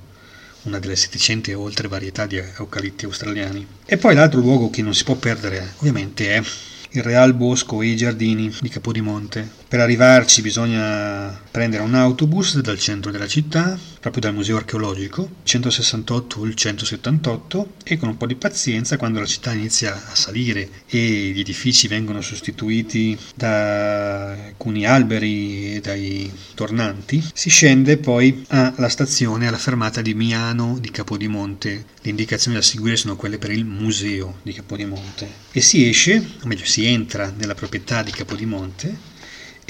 una 0.62 0.78
delle 0.78 0.97
700 0.97 1.50
e 1.50 1.54
oltre 1.54 1.88
varietà 1.88 2.26
di 2.26 2.37
eucalipti 2.37 3.04
australiani. 3.04 3.66
E 3.85 3.97
poi 3.97 4.14
l'altro 4.14 4.40
luogo 4.40 4.70
che 4.70 4.82
non 4.82 4.94
si 4.94 5.04
può 5.04 5.14
perdere, 5.14 5.75
ovviamente, 5.78 6.35
è 6.35 6.42
il 6.90 7.02
Real 7.02 7.35
Bosco 7.35 7.82
e 7.82 7.88
i 7.88 7.97
giardini 7.97 8.54
di 8.61 8.68
Capodimonte. 8.68 9.58
Per 9.68 9.80
arrivarci 9.80 10.40
bisogna 10.40 11.28
prendere 11.50 11.82
un 11.82 11.94
autobus 11.94 12.58
dal 12.60 12.78
centro 12.78 13.10
della 13.10 13.26
città, 13.26 13.78
proprio 14.00 14.22
dal 14.22 14.32
museo 14.32 14.56
archeologico, 14.56 15.28
168 15.42 16.40
o 16.40 16.46
il 16.46 16.54
178, 16.54 17.72
e 17.84 17.98
con 17.98 18.08
un 18.08 18.16
po' 18.16 18.25
di 18.25 18.34
pazienza, 18.37 18.96
quando 18.96 19.20
la 19.20 19.26
città 19.26 19.52
inizia 19.52 19.92
a 19.92 20.14
salire 20.14 20.70
e 20.87 21.32
gli 21.34 21.40
edifici 21.40 21.87
vengono 21.87 22.22
sostituiti 22.22 23.14
da 23.34 24.30
alcuni 24.30 24.87
alberi 24.87 25.75
e 25.75 25.80
dai 25.80 26.32
tornanti, 26.54 27.22
si 27.34 27.50
scende 27.50 27.98
poi 27.98 28.46
alla 28.48 28.88
stazione, 28.88 29.48
alla 29.48 29.58
fermata 29.58 30.00
di 30.00 30.14
Miano 30.14 30.78
di 30.80 30.90
Capodimonte. 30.90 31.84
Le 32.00 32.08
indicazioni 32.08 32.56
da 32.56 32.62
seguire 32.62 32.96
sono 32.96 33.16
quelle 33.16 33.37
per 33.37 33.50
il 33.50 33.66
museo 33.66 34.38
di 34.42 34.54
Capodimonte. 34.54 35.30
E 35.52 35.60
si 35.60 35.87
esce, 35.87 36.16
o 36.42 36.46
meglio 36.46 36.64
si 36.64 36.87
entra 36.87 37.30
nella 37.37 37.54
proprietà 37.54 38.02
di 38.02 38.12
Capodimonte 38.12 39.16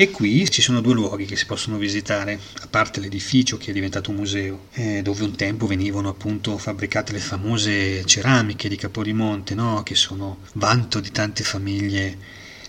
e 0.01 0.13
qui 0.13 0.49
ci 0.49 0.63
sono 0.63 0.81
due 0.81 0.95
luoghi 0.95 1.25
che 1.25 1.35
si 1.35 1.45
possono 1.45 1.77
visitare, 1.77 2.39
a 2.61 2.69
parte 2.69 3.01
l'edificio 3.01 3.57
che 3.57 3.71
è 3.71 3.73
diventato 3.73 4.11
un 4.11 4.17
museo, 4.19 4.67
eh, 4.75 5.03
dove 5.03 5.25
un 5.25 5.35
tempo 5.35 5.67
venivano 5.67 6.09
appunto 6.09 6.57
fabbricate 6.57 7.11
le 7.11 7.19
famose 7.19 8.05
ceramiche 8.05 8.69
di 8.69 8.77
Capodimonte, 8.77 9.57
no? 9.57 9.83
che 9.83 9.97
sono 9.97 10.39
vanto 10.53 11.01
di 11.01 11.11
tante 11.11 11.43
famiglie 11.43 12.17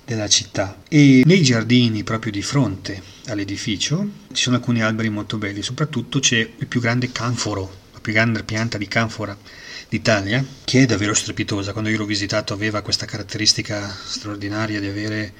della 0.05 0.27
città. 0.27 0.81
E 0.89 1.21
nei 1.23 1.43
giardini 1.43 2.03
proprio 2.03 2.31
di 2.31 2.41
fronte 2.41 2.99
all'edificio 3.27 4.09
ci 4.33 4.41
sono 4.41 4.55
alcuni 4.55 4.81
alberi 4.81 5.09
molto 5.09 5.37
belli, 5.37 5.61
soprattutto 5.61 6.17
c'è 6.17 6.37
il 6.37 6.65
più 6.65 6.81
grande 6.81 7.11
canforo, 7.11 7.71
la 7.93 7.99
più 7.99 8.11
grande 8.11 8.41
pianta 8.41 8.79
di 8.79 8.87
canfora 8.87 9.37
d'Italia, 9.87 10.43
che 10.63 10.81
è 10.81 10.85
davvero 10.87 11.13
strepitosa. 11.13 11.73
Quando 11.73 11.91
io 11.91 11.97
l'ho 11.99 12.05
visitato 12.05 12.53
aveva 12.53 12.81
questa 12.81 13.05
caratteristica 13.05 13.87
straordinaria 13.87 14.79
di 14.79 14.87
avere 14.87 15.33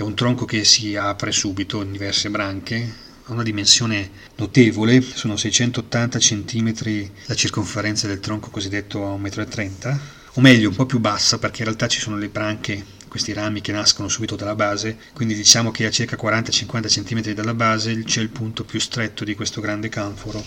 è 0.00 0.02
un 0.02 0.14
tronco 0.14 0.46
che 0.46 0.64
si 0.64 0.96
apre 0.96 1.30
subito 1.30 1.82
in 1.82 1.92
diverse 1.92 2.30
branche, 2.30 2.94
ha 3.24 3.32
una 3.32 3.42
dimensione 3.42 4.10
notevole, 4.36 5.02
sono 5.02 5.36
680 5.36 6.18
cm 6.18 7.10
la 7.26 7.34
circonferenza 7.34 8.06
del 8.06 8.18
tronco 8.18 8.48
cosiddetto 8.48 9.06
a 9.06 9.14
1,30 9.14 9.92
m, 9.92 9.98
o 10.36 10.40
meglio 10.40 10.70
un 10.70 10.74
po' 10.74 10.86
più 10.86 11.00
bassa 11.00 11.38
perché 11.38 11.58
in 11.58 11.66
realtà 11.66 11.86
ci 11.86 12.00
sono 12.00 12.16
le 12.16 12.30
branche, 12.30 12.82
questi 13.08 13.34
rami 13.34 13.60
che 13.60 13.72
nascono 13.72 14.08
subito 14.08 14.36
dalla 14.36 14.54
base, 14.54 14.96
quindi 15.12 15.34
diciamo 15.34 15.70
che 15.70 15.84
a 15.84 15.90
circa 15.90 16.16
40-50 16.16 17.04
cm 17.04 17.34
dalla 17.34 17.52
base 17.52 18.02
c'è 18.02 18.22
il 18.22 18.30
punto 18.30 18.64
più 18.64 18.80
stretto 18.80 19.24
di 19.24 19.34
questo 19.34 19.60
grande 19.60 19.90
canforo 19.90 20.42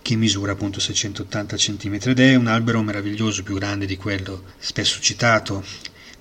che 0.00 0.16
misura 0.16 0.52
appunto 0.52 0.80
680 0.80 1.56
cm 1.56 1.98
ed 2.04 2.20
è 2.20 2.34
un 2.36 2.46
albero 2.46 2.80
meraviglioso, 2.80 3.42
più 3.42 3.54
grande 3.56 3.84
di 3.84 3.98
quello 3.98 4.44
spesso 4.56 4.98
citato 5.02 5.62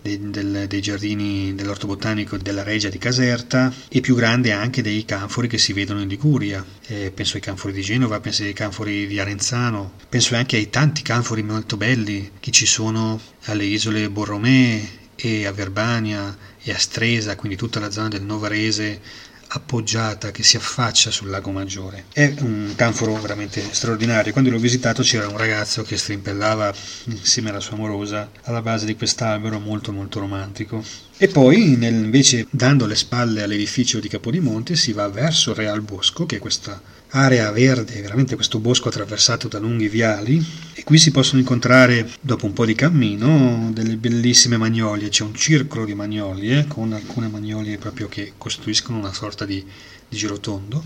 dei, 0.07 0.29
del, 0.29 0.65
dei 0.67 0.81
giardini 0.81 1.53
dell'orto 1.53 1.85
botanico 1.87 2.37
della 2.37 2.63
Regia 2.63 2.89
di 2.89 2.97
Caserta 2.97 3.73
e 3.89 3.99
più 3.99 4.15
grande 4.15 4.53
anche 4.53 4.81
dei 4.81 5.03
canfori 5.03 5.47
che 5.49 5.57
si 5.57 5.73
vedono 5.73 6.01
in 6.01 6.07
Liguria. 6.07 6.65
Eh, 6.87 7.11
penso 7.13 7.35
ai 7.35 7.41
canfori 7.41 7.73
di 7.73 7.81
Genova, 7.81 8.21
penso 8.21 8.43
ai 8.43 8.53
canfori 8.53 9.05
di 9.07 9.19
Arenzano, 9.19 9.93
penso 10.07 10.35
anche 10.35 10.55
ai 10.55 10.69
tanti 10.69 11.01
canfori 11.01 11.43
molto 11.43 11.75
belli 11.75 12.31
che 12.39 12.51
ci 12.51 12.65
sono 12.65 13.19
alle 13.45 13.65
isole 13.65 14.09
Borromee 14.09 15.05
e 15.15 15.45
a 15.45 15.51
Verbania 15.51 16.35
e 16.61 16.71
a 16.71 16.77
Stresa, 16.77 17.35
quindi 17.35 17.57
tutta 17.57 17.79
la 17.79 17.91
zona 17.91 18.07
del 18.07 18.23
Novarese 18.23 19.01
appoggiata 19.49 20.31
che 20.31 20.43
si 20.43 20.57
affaccia 20.57 21.11
sul 21.11 21.29
lago 21.29 21.51
Maggiore. 21.51 22.05
È 22.11 22.33
un 22.39 22.73
canforo 22.75 23.13
veramente 23.15 23.63
straordinario. 23.71 24.31
Quando 24.31 24.49
l'ho 24.49 24.57
visitato 24.57 25.01
c'era 25.01 25.27
un 25.27 25.37
ragazzo 25.37 25.83
che 25.83 25.97
strimpellava 25.97 26.73
insieme 27.05 27.49
alla 27.49 27.59
sua 27.59 27.75
amorosa 27.75 28.29
alla 28.43 28.61
base 28.61 28.85
di 28.85 28.95
quest'albero 28.95 29.59
molto 29.59 29.91
molto 29.91 30.19
romantico. 30.19 30.83
E 31.17 31.27
poi 31.27 31.75
nel, 31.77 31.93
invece 31.93 32.47
dando 32.49 32.85
le 32.85 32.95
spalle 32.95 33.43
all'edificio 33.43 33.99
di 33.99 34.07
Capodimonte 34.07 34.75
si 34.75 34.91
va 34.91 35.07
verso 35.07 35.53
Real 35.53 35.81
Bosco, 35.81 36.25
che 36.25 36.35
è 36.35 36.39
questa 36.39 36.79
area 37.09 37.49
verde, 37.51 38.01
veramente 38.01 38.35
questo 38.35 38.59
bosco 38.59 38.89
attraversato 38.89 39.47
da 39.47 39.59
lunghi 39.59 39.87
viali 39.87 40.45
e 40.73 40.83
qui 40.83 40.97
si 40.97 41.11
possono 41.11 41.39
incontrare 41.39 42.09
dopo 42.19 42.45
un 42.45 42.53
po' 42.53 42.65
di 42.65 42.75
cammino 42.75 43.69
delle 43.73 43.95
bellissime 43.95 44.57
magnolie, 44.57 45.09
c'è 45.09 45.23
un 45.23 45.33
circolo 45.33 45.85
di 45.85 45.93
magnolie 45.93 46.65
con 46.67 46.91
alcune 46.91 47.27
magnolie 47.29 47.77
proprio 47.77 48.09
che 48.09 48.33
costruiscono 48.37 48.97
una 48.97 49.13
sorta 49.13 49.45
di, 49.45 49.65
di 50.07 50.17
girotondo 50.17 50.83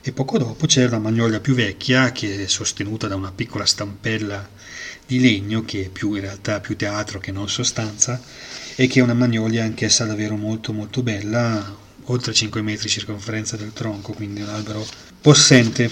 e 0.00 0.12
poco 0.12 0.38
dopo 0.38 0.66
c'è 0.66 0.88
la 0.88 0.98
magnolia 0.98 1.40
più 1.40 1.54
vecchia 1.54 2.12
che 2.12 2.44
è 2.44 2.46
sostenuta 2.46 3.08
da 3.08 3.16
una 3.16 3.32
piccola 3.32 3.66
stampella 3.66 4.48
di 5.06 5.20
legno 5.20 5.64
che 5.64 5.86
è 5.86 5.88
più 5.88 6.14
in 6.14 6.20
realtà 6.20 6.60
più 6.60 6.76
teatro 6.76 7.18
che 7.18 7.32
non 7.32 7.48
sostanza 7.48 8.20
e 8.76 8.86
che 8.86 9.00
è 9.00 9.02
una 9.02 9.14
magnolia 9.14 9.64
anch'essa 9.64 10.04
davvero 10.04 10.36
molto 10.36 10.72
molto 10.72 11.02
bella 11.02 11.82
oltre 12.06 12.32
5 12.32 12.62
metri 12.62 12.88
circonferenza 12.88 13.56
del 13.56 13.72
tronco 13.72 14.12
quindi 14.12 14.42
un 14.42 14.48
albero 14.48 14.84
possente. 15.20 15.90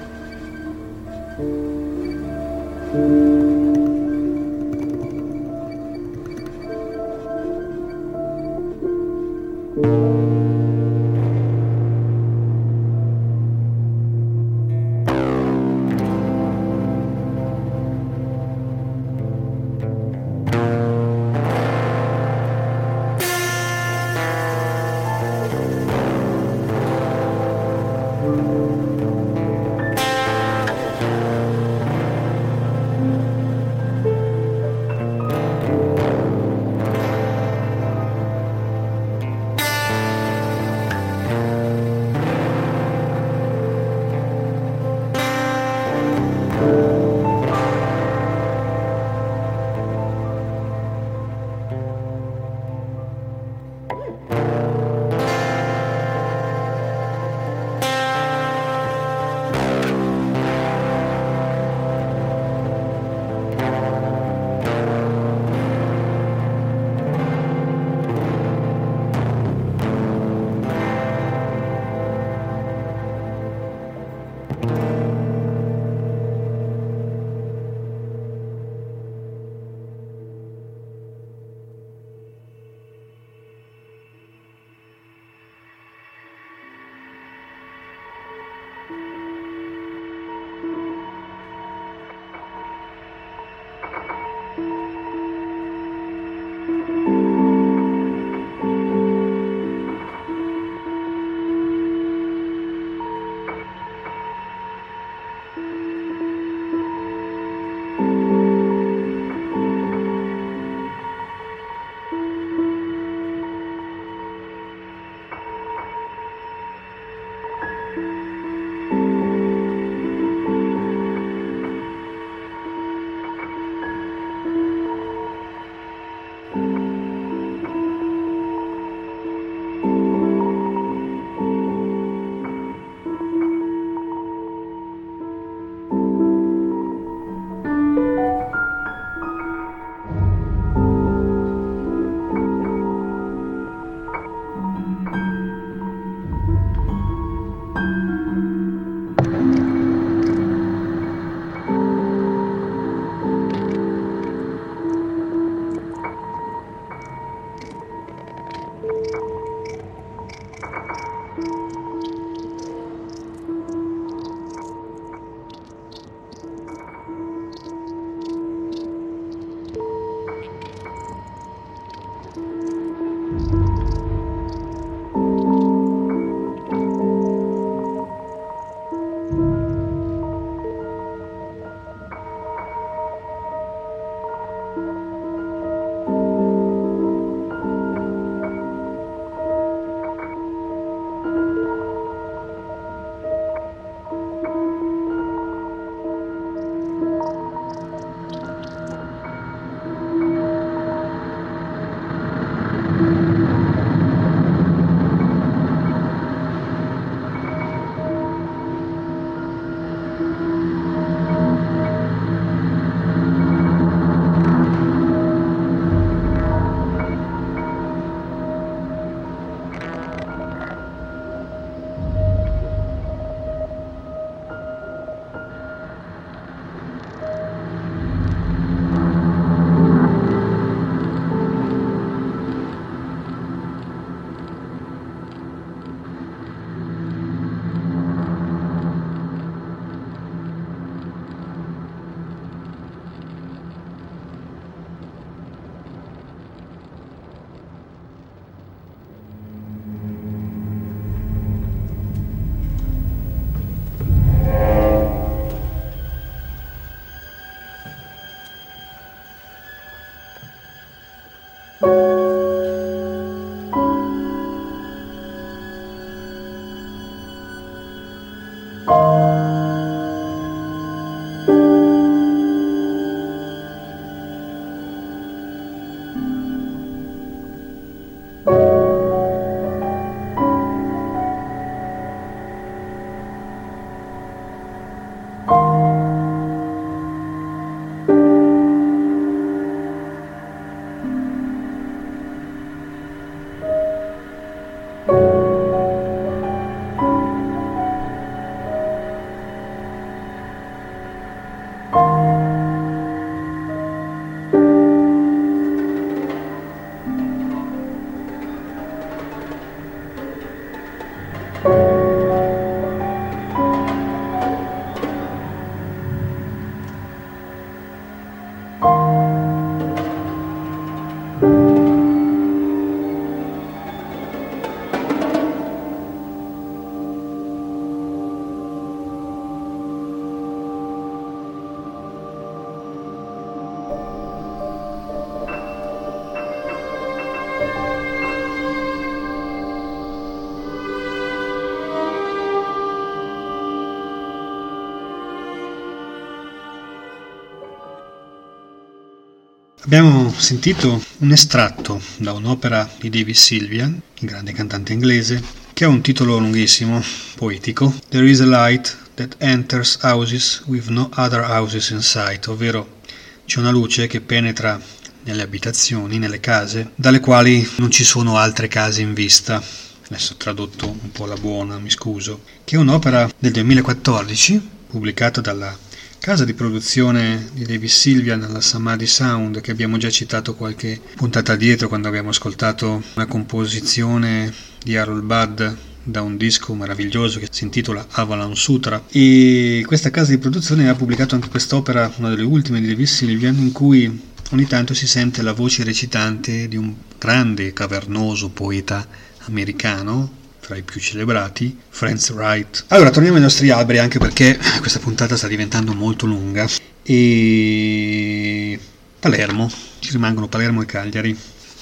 Abbiamo 349.96 350.35
sentito 350.37 351.00
un 351.18 351.30
estratto 351.30 352.02
da 352.16 352.33
un'opera 352.33 352.90
di 352.98 353.11
David 353.11 353.37
Sylvian, 353.37 354.02
grande 354.18 354.52
cantante 354.52 354.92
inglese, 354.92 355.40
che 355.72 355.85
ha 355.85 355.88
un 355.88 356.00
titolo 356.00 356.37
lunghissimo, 356.37 357.00
poetico, 357.37 357.94
There 358.09 358.28
is 358.28 358.40
a 358.40 358.44
light 358.44 358.96
that 359.14 359.37
enters 359.38 359.98
houses 360.02 360.64
with 360.66 360.88
no 360.88 361.11
other 361.14 361.48
houses 361.48 361.90
in 361.90 362.02
sight, 362.02 362.48
ovvero 362.48 363.02
c'è 363.46 363.61
una 363.61 363.70
luce 363.70 364.09
che 364.09 364.20
penetra 364.20 364.80
nelle 365.22 365.42
abitazioni, 365.42 366.18
nelle 366.18 366.40
case, 366.40 366.90
dalle 366.96 367.20
quali 367.20 367.64
non 367.76 367.92
ci 367.92 368.02
sono 368.02 368.37
altre 368.37 368.66
case 368.66 369.00
in 369.00 369.14
vista. 369.14 369.62
Adesso 370.09 370.35
tradotto 370.35 370.88
un 370.88 371.12
po' 371.12 371.26
la 371.26 371.37
buona, 371.37 371.78
mi 371.78 371.90
scuso, 371.90 372.42
che 372.64 372.74
è 372.74 372.78
un'opera 372.80 373.30
del 373.38 373.52
2014, 373.52 374.70
pubblicata 374.88 375.40
dalla 375.40 375.78
casa 376.24 376.46
di 376.46 376.54
produzione 376.54 377.50
di 377.52 377.66
David 377.66 377.90
Sylvian, 377.90 378.48
la 378.50 378.62
Samadhi 378.62 379.06
Sound, 379.06 379.60
che 379.60 379.70
abbiamo 379.70 379.98
già 379.98 380.08
citato 380.08 380.54
qualche 380.54 380.98
puntata 381.16 381.54
dietro 381.54 381.87
quando 381.87 382.08
abbiamo 382.08 382.30
ascoltato 382.30 383.02
una 383.16 383.26
composizione 383.26 384.50
di 384.82 384.96
Harold 384.96 385.22
Budd 385.22 385.76
da 386.02 386.22
un 386.22 386.38
disco 386.38 386.72
meraviglioso 386.72 387.38
che 387.38 387.48
si 387.50 387.64
intitola 387.64 388.06
Avalon 388.12 388.56
Sutra. 388.56 389.04
E 389.10 389.84
questa 389.87 390.08
casa 390.08 390.30
di 390.30 390.38
produzione 390.38 390.88
ha 390.88 390.94
pubblicato 390.94 391.34
anche 391.34 391.50
quest'opera, 391.50 392.10
una 392.16 392.30
delle 392.30 392.44
ultime 392.44 392.80
di 392.80 392.87
David 392.87 393.06
Sylvian, 393.06 393.58
in 393.58 393.72
cui 393.72 394.22
ogni 394.52 394.66
tanto 394.66 394.94
si 394.94 395.06
sente 395.06 395.42
la 395.42 395.52
voce 395.52 395.84
recitante 395.84 396.68
di 396.68 396.78
un 396.78 396.94
grande 397.18 397.74
cavernoso 397.74 398.48
poeta 398.48 399.06
americano 399.40 400.42
fra 400.64 400.77
i 400.77 400.83
più 400.83 400.98
celebrati, 400.98 401.79
Franz 401.90 402.31
Wright. 402.31 402.87
Allora, 402.88 403.11
torniamo 403.11 403.37
ai 403.37 403.42
nostri 403.42 403.68
alberi 403.68 403.98
anche 403.98 404.18
perché 404.18 404.59
questa 404.81 404.98
puntata 404.98 405.37
sta 405.37 405.46
diventando 405.46 405.92
molto 405.92 406.24
lunga 406.24 406.66
e 407.03 408.81
Palermo, 409.20 409.70
ci 409.98 410.12
rimangono 410.12 410.48
Palermo 410.48 410.81
e 410.81 410.87
Cagliari. 410.87 411.38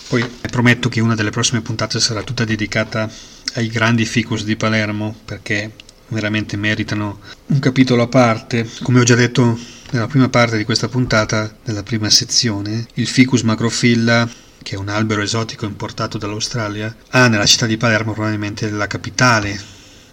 Poi 0.08 0.28
prometto 0.50 0.88
che 0.88 1.00
una 1.00 1.14
delle 1.14 1.30
prossime 1.30 1.60
puntate 1.60 2.00
sarà 2.00 2.24
tutta 2.24 2.44
dedicata 2.44 3.08
ai 3.54 3.68
grandi 3.68 4.04
ficus 4.04 4.42
di 4.42 4.56
Palermo 4.56 5.14
perché 5.24 5.70
veramente 6.08 6.56
meritano 6.56 7.20
un 7.46 7.60
capitolo 7.60 8.02
a 8.02 8.08
parte. 8.08 8.68
Come 8.82 8.98
ho 8.98 9.04
già 9.04 9.14
detto 9.14 9.56
nella 9.92 10.08
prima 10.08 10.28
parte 10.28 10.56
di 10.56 10.64
questa 10.64 10.88
puntata, 10.88 11.54
nella 11.66 11.84
prima 11.84 12.10
sezione, 12.10 12.84
il 12.94 13.06
ficus 13.06 13.42
macrofilla 13.42 14.28
che 14.62 14.76
è 14.76 14.78
un 14.78 14.88
albero 14.88 15.22
esotico 15.22 15.66
importato 15.66 16.18
dall'Australia, 16.18 16.94
ha 17.10 17.28
nella 17.28 17.46
città 17.46 17.66
di 17.66 17.76
Palermo 17.76 18.12
probabilmente 18.12 18.70
la 18.70 18.86
capitale 18.86 19.60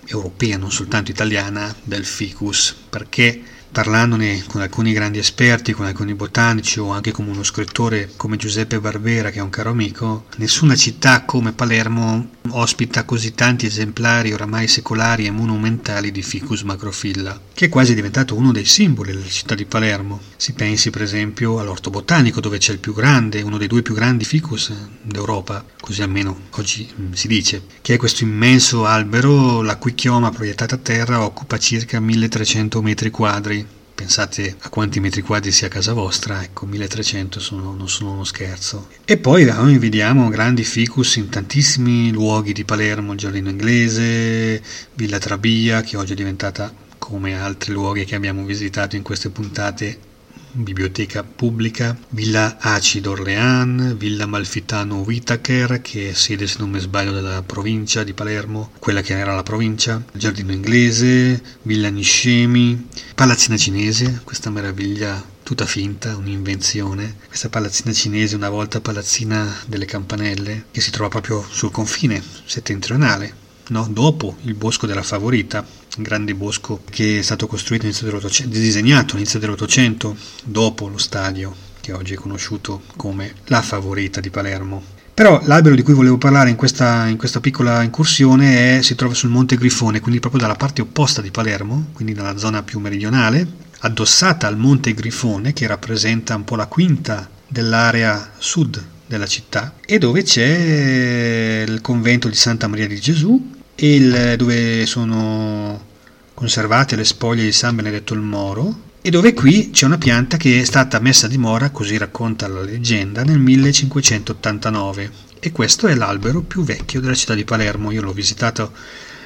europea, 0.05 0.57
non 0.57 0.71
soltanto 0.71 1.11
italiana, 1.11 1.73
del 1.83 2.05
ficus, 2.05 2.75
perché 2.89 3.41
parlandone 3.71 4.43
con 4.47 4.61
alcuni 4.61 4.93
grandi 4.93 5.19
esperti, 5.19 5.73
con 5.73 5.85
alcuni 5.85 6.13
botanici 6.13 6.79
o 6.79 6.91
anche 6.91 7.11
con 7.11 7.27
uno 7.27 7.43
scrittore 7.43 8.11
come 8.15 8.37
Giuseppe 8.37 8.79
Barbera, 8.79 9.29
che 9.29 9.39
è 9.39 9.43
un 9.43 9.49
caro 9.49 9.69
amico, 9.69 10.25
nessuna 10.37 10.75
città 10.75 11.23
come 11.23 11.53
Palermo 11.53 12.37
ospita 12.51 13.03
così 13.03 13.35
tanti 13.35 13.67
esemplari 13.67 14.33
oramai 14.33 14.67
secolari 14.67 15.25
e 15.25 15.31
monumentali 15.31 16.11
di 16.11 16.23
Ficus 16.23 16.63
macrofilla, 16.63 17.39
che 17.53 17.65
è 17.65 17.69
quasi 17.69 17.93
diventato 17.93 18.35
uno 18.35 18.51
dei 18.51 18.65
simboli 18.65 19.13
della 19.13 19.27
città 19.27 19.55
di 19.55 19.65
Palermo. 19.65 20.19
Si 20.35 20.53
pensi 20.53 20.89
per 20.89 21.03
esempio 21.03 21.59
all'orto 21.59 21.89
botanico 21.89 22.39
dove 22.39 22.57
c'è 22.57 22.71
il 22.71 22.79
più 22.79 22.93
grande, 22.93 23.41
uno 23.41 23.57
dei 23.57 23.67
due 23.67 23.81
più 23.81 23.93
grandi 23.93 24.25
ficus 24.25 24.71
d'Europa, 25.01 25.63
così 25.79 26.01
almeno 26.01 26.47
oggi 26.51 26.89
mm, 26.99 27.11
si 27.11 27.27
dice, 27.27 27.61
che 27.81 27.93
è 27.93 27.97
questo 27.97 28.23
immenso 28.23 28.85
albero 28.85 29.61
la 29.61 29.77
cui 29.77 29.93
chioma 29.93 30.31
proiettata 30.31 30.75
a 30.75 30.79
terra 30.79 31.23
occupa 31.23 31.57
circa 31.59 31.99
1300 31.99 32.81
metri 32.81 33.09
quadri 33.11 33.58
pensate 33.99 34.55
a 34.61 34.69
quanti 34.69 35.01
metri 35.01 35.21
quadri 35.21 35.51
sia 35.51 35.67
casa 35.67 35.91
vostra, 35.91 36.41
ecco 36.41 36.65
1300 36.65 37.41
sono, 37.41 37.75
non 37.75 37.89
sono 37.89 38.13
uno 38.13 38.23
scherzo. 38.23 38.87
E 39.03 39.17
poi 39.17 39.43
noi 39.43 39.77
vediamo 39.77 40.29
grandi 40.29 40.63
ficus 40.63 41.17
in 41.17 41.27
tantissimi 41.27 42.09
luoghi 42.09 42.53
di 42.53 42.63
Palermo, 42.63 43.11
il 43.11 43.17
Giardino 43.17 43.49
Inglese, 43.49 44.63
Villa 44.93 45.17
Trabia, 45.17 45.81
che 45.81 45.97
oggi 45.97 46.13
è 46.13 46.15
diventata 46.15 46.73
come 46.97 47.37
altri 47.37 47.73
luoghi 47.73 48.05
che 48.05 48.15
abbiamo 48.15 48.45
visitato 48.45 48.95
in 48.95 49.01
queste 49.01 49.31
puntate 49.31 50.08
biblioteca 50.51 51.23
pubblica, 51.23 51.97
Villa 52.09 52.57
Aci 52.59 53.01
d'Orléans, 53.01 53.95
Villa 53.95 54.25
Malfitano 54.25 54.97
Whitaker, 54.97 55.81
che 55.81 56.09
è 56.09 56.13
sede, 56.13 56.47
se 56.47 56.57
non 56.59 56.69
mi 56.69 56.79
sbaglio, 56.79 57.11
della 57.11 57.43
provincia 57.43 58.03
di 58.03 58.13
Palermo, 58.13 58.71
quella 58.79 59.01
che 59.01 59.17
era 59.17 59.35
la 59.35 59.43
provincia, 59.43 60.03
Giardino 60.13 60.51
Inglese, 60.51 61.41
Villa 61.63 61.89
Niscemi, 61.89 62.87
Palazzina 63.15 63.57
Cinese, 63.57 64.21
questa 64.23 64.49
meraviglia 64.49 65.37
tutta 65.49 65.65
finta, 65.65 66.15
un'invenzione. 66.15 67.15
Questa 67.25 67.49
palazzina 67.49 67.91
cinese, 67.91 68.35
una 68.35 68.49
volta 68.49 68.81
palazzina 68.81 69.51
delle 69.65 69.85
campanelle, 69.85 70.65
che 70.69 70.79
si 70.79 70.91
trova 70.91 71.09
proprio 71.09 71.43
sul 71.49 71.71
confine 71.71 72.21
settentrionale 72.45 73.47
no? 73.69 73.87
dopo 73.89 74.37
il 74.43 74.53
bosco 74.53 74.85
della 74.85 75.03
Favorita, 75.03 75.65
un 75.97 76.03
grande 76.03 76.35
bosco 76.35 76.81
che 76.89 77.19
è 77.19 77.21
stato 77.21 77.47
costruito 77.47 77.83
all'inizio 77.83 78.07
dell'Ottocento, 78.07 78.57
disegnato 78.57 79.13
all'inizio 79.13 79.39
dell'Ottocento, 79.39 80.15
dopo 80.43 80.87
lo 80.87 80.97
stadio 80.97 81.55
che 81.81 81.93
oggi 81.93 82.13
è 82.13 82.17
conosciuto 82.17 82.81
come 82.95 83.33
la 83.45 83.61
Favorita 83.61 84.19
di 84.19 84.29
Palermo. 84.29 84.97
Però 85.13 85.41
l'albero 85.43 85.75
di 85.75 85.81
cui 85.81 85.93
volevo 85.93 86.17
parlare 86.17 86.49
in 86.49 86.55
questa, 86.55 87.07
in 87.07 87.17
questa 87.17 87.41
piccola 87.41 87.83
incursione 87.83 88.77
è, 88.77 88.81
si 88.81 88.95
trova 88.95 89.13
sul 89.13 89.29
Monte 89.29 89.57
Grifone, 89.57 89.99
quindi 89.99 90.21
proprio 90.21 90.41
dalla 90.41 90.55
parte 90.55 90.81
opposta 90.81 91.21
di 91.21 91.29
Palermo, 91.29 91.87
quindi 91.91 92.13
nella 92.13 92.37
zona 92.37 92.63
più 92.63 92.79
meridionale, 92.79 93.45
addossata 93.79 94.47
al 94.47 94.57
Monte 94.57 94.93
Grifone, 94.93 95.51
che 95.51 95.67
rappresenta 95.67 96.35
un 96.35 96.45
po' 96.45 96.55
la 96.55 96.67
quinta 96.67 97.29
dell'area 97.45 98.31
sud 98.37 98.81
della 99.05 99.27
città, 99.27 99.73
e 99.85 99.97
dove 99.97 100.23
c'è 100.23 101.65
il 101.67 101.81
convento 101.81 102.29
di 102.29 102.35
Santa 102.35 102.67
Maria 102.67 102.87
di 102.87 102.99
Gesù, 103.01 103.57
il, 103.87 104.35
dove 104.37 104.85
sono 104.85 105.87
conservate 106.33 106.95
le 106.95 107.03
spoglie 107.03 107.43
di 107.43 107.51
San 107.51 107.75
Benedetto 107.75 108.13
il 108.13 108.21
Moro 108.21 108.87
e 109.01 109.09
dove 109.09 109.33
qui 109.33 109.69
c'è 109.71 109.85
una 109.85 109.97
pianta 109.97 110.35
che 110.35 110.61
è 110.61 110.65
stata 110.65 110.99
messa 110.99 111.27
a 111.27 111.29
dimora, 111.29 111.69
così 111.69 111.97
racconta 111.97 112.47
la 112.47 112.61
leggenda, 112.61 113.23
nel 113.23 113.39
1589 113.39 115.11
e 115.39 115.51
questo 115.53 115.87
è 115.87 115.95
l'albero 115.95 116.41
più 116.41 116.63
vecchio 116.63 116.99
della 116.99 117.15
città 117.15 117.33
di 117.33 117.45
Palermo. 117.45 117.91
Io 117.91 118.01
l'ho 118.01 118.11
visitato 118.11 118.73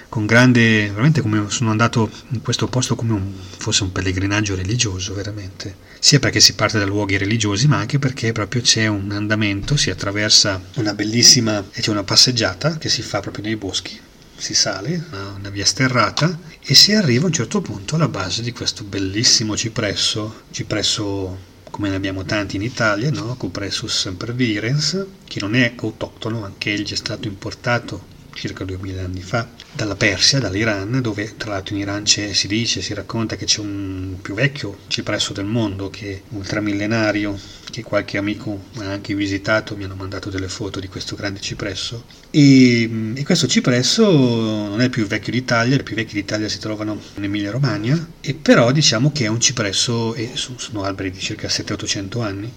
con 0.09 0.27
grande, 0.27 0.89
veramente 0.89 1.21
come 1.21 1.45
sono 1.49 1.71
andato 1.71 2.07
in 2.29 2.41
questo 2.41 2.67
posto 2.67 2.93
come 2.93 3.13
un, 3.13 3.31
fosse 3.57 3.81
un 3.81 3.91
pellegrinaggio 3.91 4.53
religioso, 4.53 5.15
veramente. 5.15 5.75
Sia 5.97 6.19
perché 6.19 6.39
si 6.39 6.53
parte 6.53 6.77
da 6.77 6.85
luoghi 6.85 7.17
religiosi, 7.17 7.67
ma 7.67 7.77
anche 7.77 7.97
perché 7.97 8.31
proprio 8.31 8.61
c'è 8.61 8.85
un 8.85 9.09
andamento, 9.11 9.75
si 9.75 9.89
attraversa 9.89 10.61
una 10.75 10.93
bellissima, 10.93 11.65
c'è 11.71 11.89
una 11.89 12.03
passeggiata 12.03 12.77
che 12.77 12.89
si 12.89 13.01
fa 13.01 13.21
proprio 13.21 13.45
nei 13.45 13.55
boschi 13.55 13.99
si 14.35 14.53
sale, 14.53 15.03
una 15.37 15.49
via 15.49 15.65
sterrata 15.65 16.37
e 16.61 16.73
si 16.73 16.93
arriva 16.93 17.23
a 17.23 17.27
un 17.27 17.33
certo 17.33 17.61
punto 17.61 17.95
alla 17.95 18.07
base 18.07 18.41
di 18.41 18.51
questo 18.51 18.83
bellissimo 18.83 19.55
cipresso, 19.55 20.43
cipresso 20.51 21.51
come 21.69 21.89
ne 21.89 21.95
abbiamo 21.95 22.23
tanti 22.23 22.55
in 22.57 22.61
Italia, 22.61 23.09
no? 23.09 23.35
Cupressus 23.35 24.01
sempervirens, 24.01 25.05
che 25.23 25.39
non 25.39 25.55
è 25.55 25.73
autoctono, 25.75 26.45
anche 26.45 26.71
egli 26.71 26.91
è 26.91 26.95
stato 26.95 27.27
importato 27.27 28.12
circa 28.33 28.63
2000 28.63 29.03
anni 29.03 29.21
fa 29.21 29.47
dalla 29.71 29.95
Persia, 29.95 30.39
dall'Iran, 30.39 31.01
dove 31.01 31.35
tra 31.37 31.51
l'altro 31.51 31.75
in 31.75 31.81
Iran 31.81 32.05
si 32.05 32.47
dice, 32.47 32.81
si 32.81 32.93
racconta 32.93 33.35
che 33.35 33.45
c'è 33.45 33.59
un 33.59 34.17
più 34.21 34.33
vecchio 34.33 34.79
cipresso 34.87 35.33
del 35.33 35.45
mondo 35.45 35.89
che 35.89 36.11
è 36.11 36.21
ultramillenario, 36.35 37.39
che 37.71 37.81
qualche 37.81 38.17
amico 38.17 38.65
ha 38.77 38.91
anche 38.91 39.15
visitato, 39.15 39.75
mi 39.75 39.83
hanno 39.83 39.95
mandato 39.95 40.29
delle 40.29 40.47
foto 40.47 40.79
di 40.79 40.87
questo 40.87 41.15
grande 41.15 41.39
cipresso. 41.39 42.03
E, 42.29 43.13
e 43.15 43.23
questo 43.23 43.47
cipresso 43.47 44.05
non 44.11 44.79
è 44.81 44.85
il 44.85 44.89
più 44.89 45.05
vecchio 45.05 45.31
d'Italia, 45.31 45.75
i 45.75 45.83
più 45.83 45.95
vecchi 45.95 46.13
d'Italia 46.13 46.47
si 46.49 46.59
trovano 46.59 46.99
in 47.15 47.23
Emilia 47.23 47.51
Romagna, 47.51 48.07
e 48.21 48.33
però 48.35 48.71
diciamo 48.71 49.11
che 49.11 49.25
è 49.25 49.27
un 49.27 49.39
cipresso, 49.39 50.13
e 50.13 50.31
sono 50.35 50.83
alberi 50.83 51.11
di 51.11 51.19
circa 51.19 51.47
700-800 51.47 52.21
anni, 52.21 52.51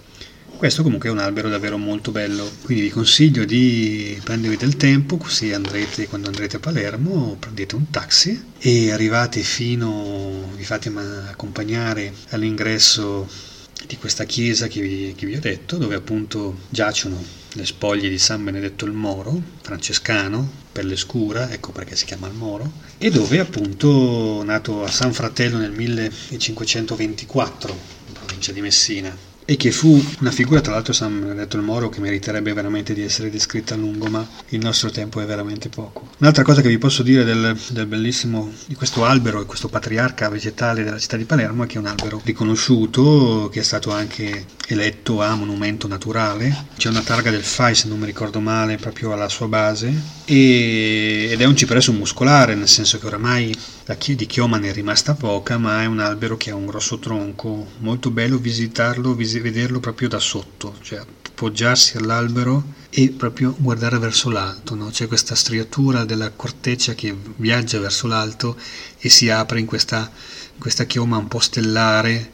questo 0.56 0.82
comunque 0.82 1.08
è 1.08 1.12
un 1.12 1.18
albero 1.18 1.48
davvero 1.48 1.76
molto 1.76 2.10
bello, 2.10 2.50
quindi 2.62 2.84
vi 2.84 2.90
consiglio 2.90 3.44
di 3.44 4.18
prendervi 4.24 4.56
del 4.56 4.76
tempo, 4.76 5.18
così 5.18 5.52
andrete, 5.52 6.08
quando 6.08 6.28
andrete 6.28 6.56
a 6.56 6.60
Palermo 6.60 7.36
prendete 7.38 7.74
un 7.74 7.90
taxi 7.90 8.52
e 8.58 8.90
arrivate 8.90 9.42
fino, 9.42 10.50
vi 10.54 10.64
fate 10.64 10.90
accompagnare 11.30 12.12
all'ingresso 12.30 13.28
di 13.86 13.98
questa 13.98 14.24
chiesa 14.24 14.66
che 14.66 14.80
vi, 14.80 15.14
che 15.14 15.26
vi 15.26 15.36
ho 15.36 15.40
detto, 15.40 15.76
dove 15.76 15.94
appunto 15.94 16.60
giacciono 16.70 17.22
le 17.52 17.66
spoglie 17.66 18.08
di 18.08 18.18
San 18.18 18.42
Benedetto 18.42 18.86
il 18.86 18.92
Moro, 18.92 19.40
francescano, 19.62 20.50
pelle 20.72 20.96
scura, 20.96 21.50
ecco 21.50 21.72
perché 21.72 21.96
si 21.96 22.06
chiama 22.06 22.28
il 22.28 22.34
Moro, 22.34 22.72
e 22.98 23.10
dove 23.10 23.38
appunto 23.38 24.42
nato 24.42 24.84
a 24.84 24.90
San 24.90 25.12
Fratello 25.12 25.58
nel 25.58 25.72
1524, 25.72 27.78
in 28.06 28.12
provincia 28.14 28.52
di 28.52 28.60
Messina 28.62 29.34
e 29.46 29.56
che 29.56 29.70
fu 29.70 30.04
una 30.20 30.32
figura, 30.32 30.60
tra 30.60 30.72
l'altro 30.72 30.92
San 30.92 31.34
detto 31.36 31.56
il 31.56 31.62
Moro, 31.62 31.88
che 31.88 32.00
meriterebbe 32.00 32.52
veramente 32.52 32.92
di 32.92 33.02
essere 33.02 33.30
descritta 33.30 33.74
a 33.74 33.76
lungo, 33.76 34.06
ma 34.08 34.26
il 34.48 34.58
nostro 34.58 34.90
tempo 34.90 35.20
è 35.20 35.24
veramente 35.24 35.68
poco. 35.68 36.08
Un'altra 36.18 36.42
cosa 36.42 36.60
che 36.60 36.68
vi 36.68 36.78
posso 36.78 37.04
dire 37.04 37.24
del, 37.24 37.56
del 37.70 37.86
bellissimo, 37.86 38.52
di 38.66 38.74
questo 38.74 39.04
albero 39.04 39.40
e 39.40 39.46
questo 39.46 39.68
patriarca 39.68 40.28
vegetale 40.28 40.82
della 40.82 40.98
città 40.98 41.16
di 41.16 41.24
Palermo 41.24 41.62
è 41.62 41.66
che 41.66 41.76
è 41.76 41.78
un 41.78 41.86
albero 41.86 42.20
riconosciuto, 42.24 43.48
che 43.52 43.60
è 43.60 43.62
stato 43.62 43.92
anche 43.92 44.46
eletto 44.66 45.22
a 45.22 45.34
monumento 45.36 45.86
naturale, 45.86 46.66
c'è 46.76 46.88
una 46.88 47.02
targa 47.02 47.30
del 47.30 47.44
FAI 47.44 47.74
se 47.76 47.86
non 47.88 48.00
mi 48.00 48.06
ricordo 48.06 48.40
male 48.40 48.76
proprio 48.76 49.12
alla 49.12 49.28
sua 49.28 49.46
base 49.46 49.92
e, 50.24 51.28
ed 51.30 51.40
è 51.40 51.44
un 51.44 51.56
cipresso 51.56 51.92
muscolare, 51.92 52.56
nel 52.56 52.68
senso 52.68 52.98
che 52.98 53.06
oramai 53.06 53.54
la 53.88 53.96
di 54.00 54.26
chioma 54.26 54.58
ne 54.58 54.70
è 54.70 54.72
rimasta 54.72 55.14
poca, 55.14 55.58
ma 55.58 55.82
è 55.82 55.86
un 55.86 56.00
albero 56.00 56.36
che 56.36 56.50
ha 56.50 56.56
un 56.56 56.66
grosso 56.66 56.98
tronco, 56.98 57.68
molto 57.78 58.10
bello 58.10 58.36
visitarlo, 58.36 59.14
vis- 59.14 59.40
vederlo 59.40 59.78
proprio 59.78 60.08
da 60.08 60.18
sotto, 60.18 60.74
cioè 60.82 60.98
appoggiarsi 60.98 61.96
all'albero 61.96 62.72
e 62.90 63.10
proprio 63.10 63.54
guardare 63.56 63.98
verso 63.98 64.28
l'alto, 64.28 64.74
no? 64.74 64.86
c'è 64.90 65.06
questa 65.06 65.36
striatura 65.36 66.04
della 66.04 66.30
corteccia 66.30 66.94
che 66.94 67.16
viaggia 67.36 67.78
verso 67.78 68.08
l'alto 68.08 68.56
e 68.98 69.08
si 69.08 69.30
apre 69.30 69.60
in 69.60 69.66
questa, 69.66 70.10
questa 70.58 70.82
chioma 70.82 71.18
un 71.18 71.28
po' 71.28 71.38
stellare, 71.38 72.32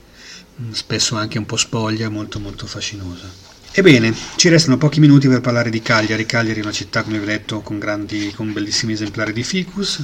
spesso 0.71 1.17
anche 1.17 1.37
un 1.37 1.45
po' 1.45 1.59
spoglia, 1.59 2.09
molto 2.09 2.41
molto 2.41 2.67
fascinosa. 2.67 3.31
Ebbene, 3.73 4.15
ci 4.37 4.49
restano 4.49 4.79
pochi 4.79 5.01
minuti 5.01 5.29
per 5.29 5.41
parlare 5.43 5.69
di 5.69 5.83
Cagliari. 5.83 6.25
Cagliari 6.25 6.61
è 6.61 6.62
una 6.62 6.73
città, 6.73 7.03
come 7.03 7.19
vi 7.19 7.25
ho 7.25 7.27
detto, 7.27 7.61
con, 7.61 7.79
grandi, 7.79 8.33
con 8.35 8.53
bellissimi 8.53 8.93
esemplari 8.93 9.33
di 9.33 9.43
ficus, 9.43 10.03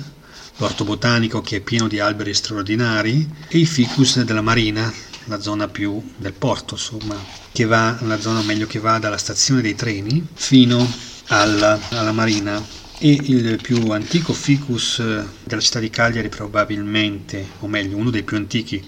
l'orto 0.59 0.85
botanico 0.85 1.41
che 1.41 1.57
è 1.57 1.61
pieno 1.61 1.89
di 1.89 2.01
alberi 2.01 2.35
straordinari 2.35 3.29
e 3.49 3.59
i 3.59 3.67
ficus 3.67 4.23
della 4.23 4.43
marina, 4.43 4.93
la 5.25 5.41
zona 5.41 5.69
più 5.69 6.03
del 6.17 6.33
porto, 6.33 6.75
insomma, 6.75 7.17
che 7.53 7.65
va, 7.65 7.97
la 8.03 8.21
zona 8.21 8.43
meglio 8.43 8.67
che 8.67 8.79
va 8.79 8.99
dalla 8.99 9.19
stazione 9.19 9.63
dei 9.63 9.75
treni 9.75 10.27
fino 10.35 10.87
alla, 11.29 11.79
alla 11.91 12.13
marina. 12.13 12.77
E 13.01 13.13
il 13.13 13.61
più 13.63 13.91
antico 13.91 14.33
ficus 14.33 15.01
della 15.45 15.61
città 15.61 15.79
di 15.79 15.89
Cagliari 15.89 16.29
probabilmente, 16.29 17.47
o 17.61 17.69
meglio, 17.69 17.97
uno 17.97 18.11
dei 18.11 18.25
più 18.25 18.37
antichi 18.37 18.85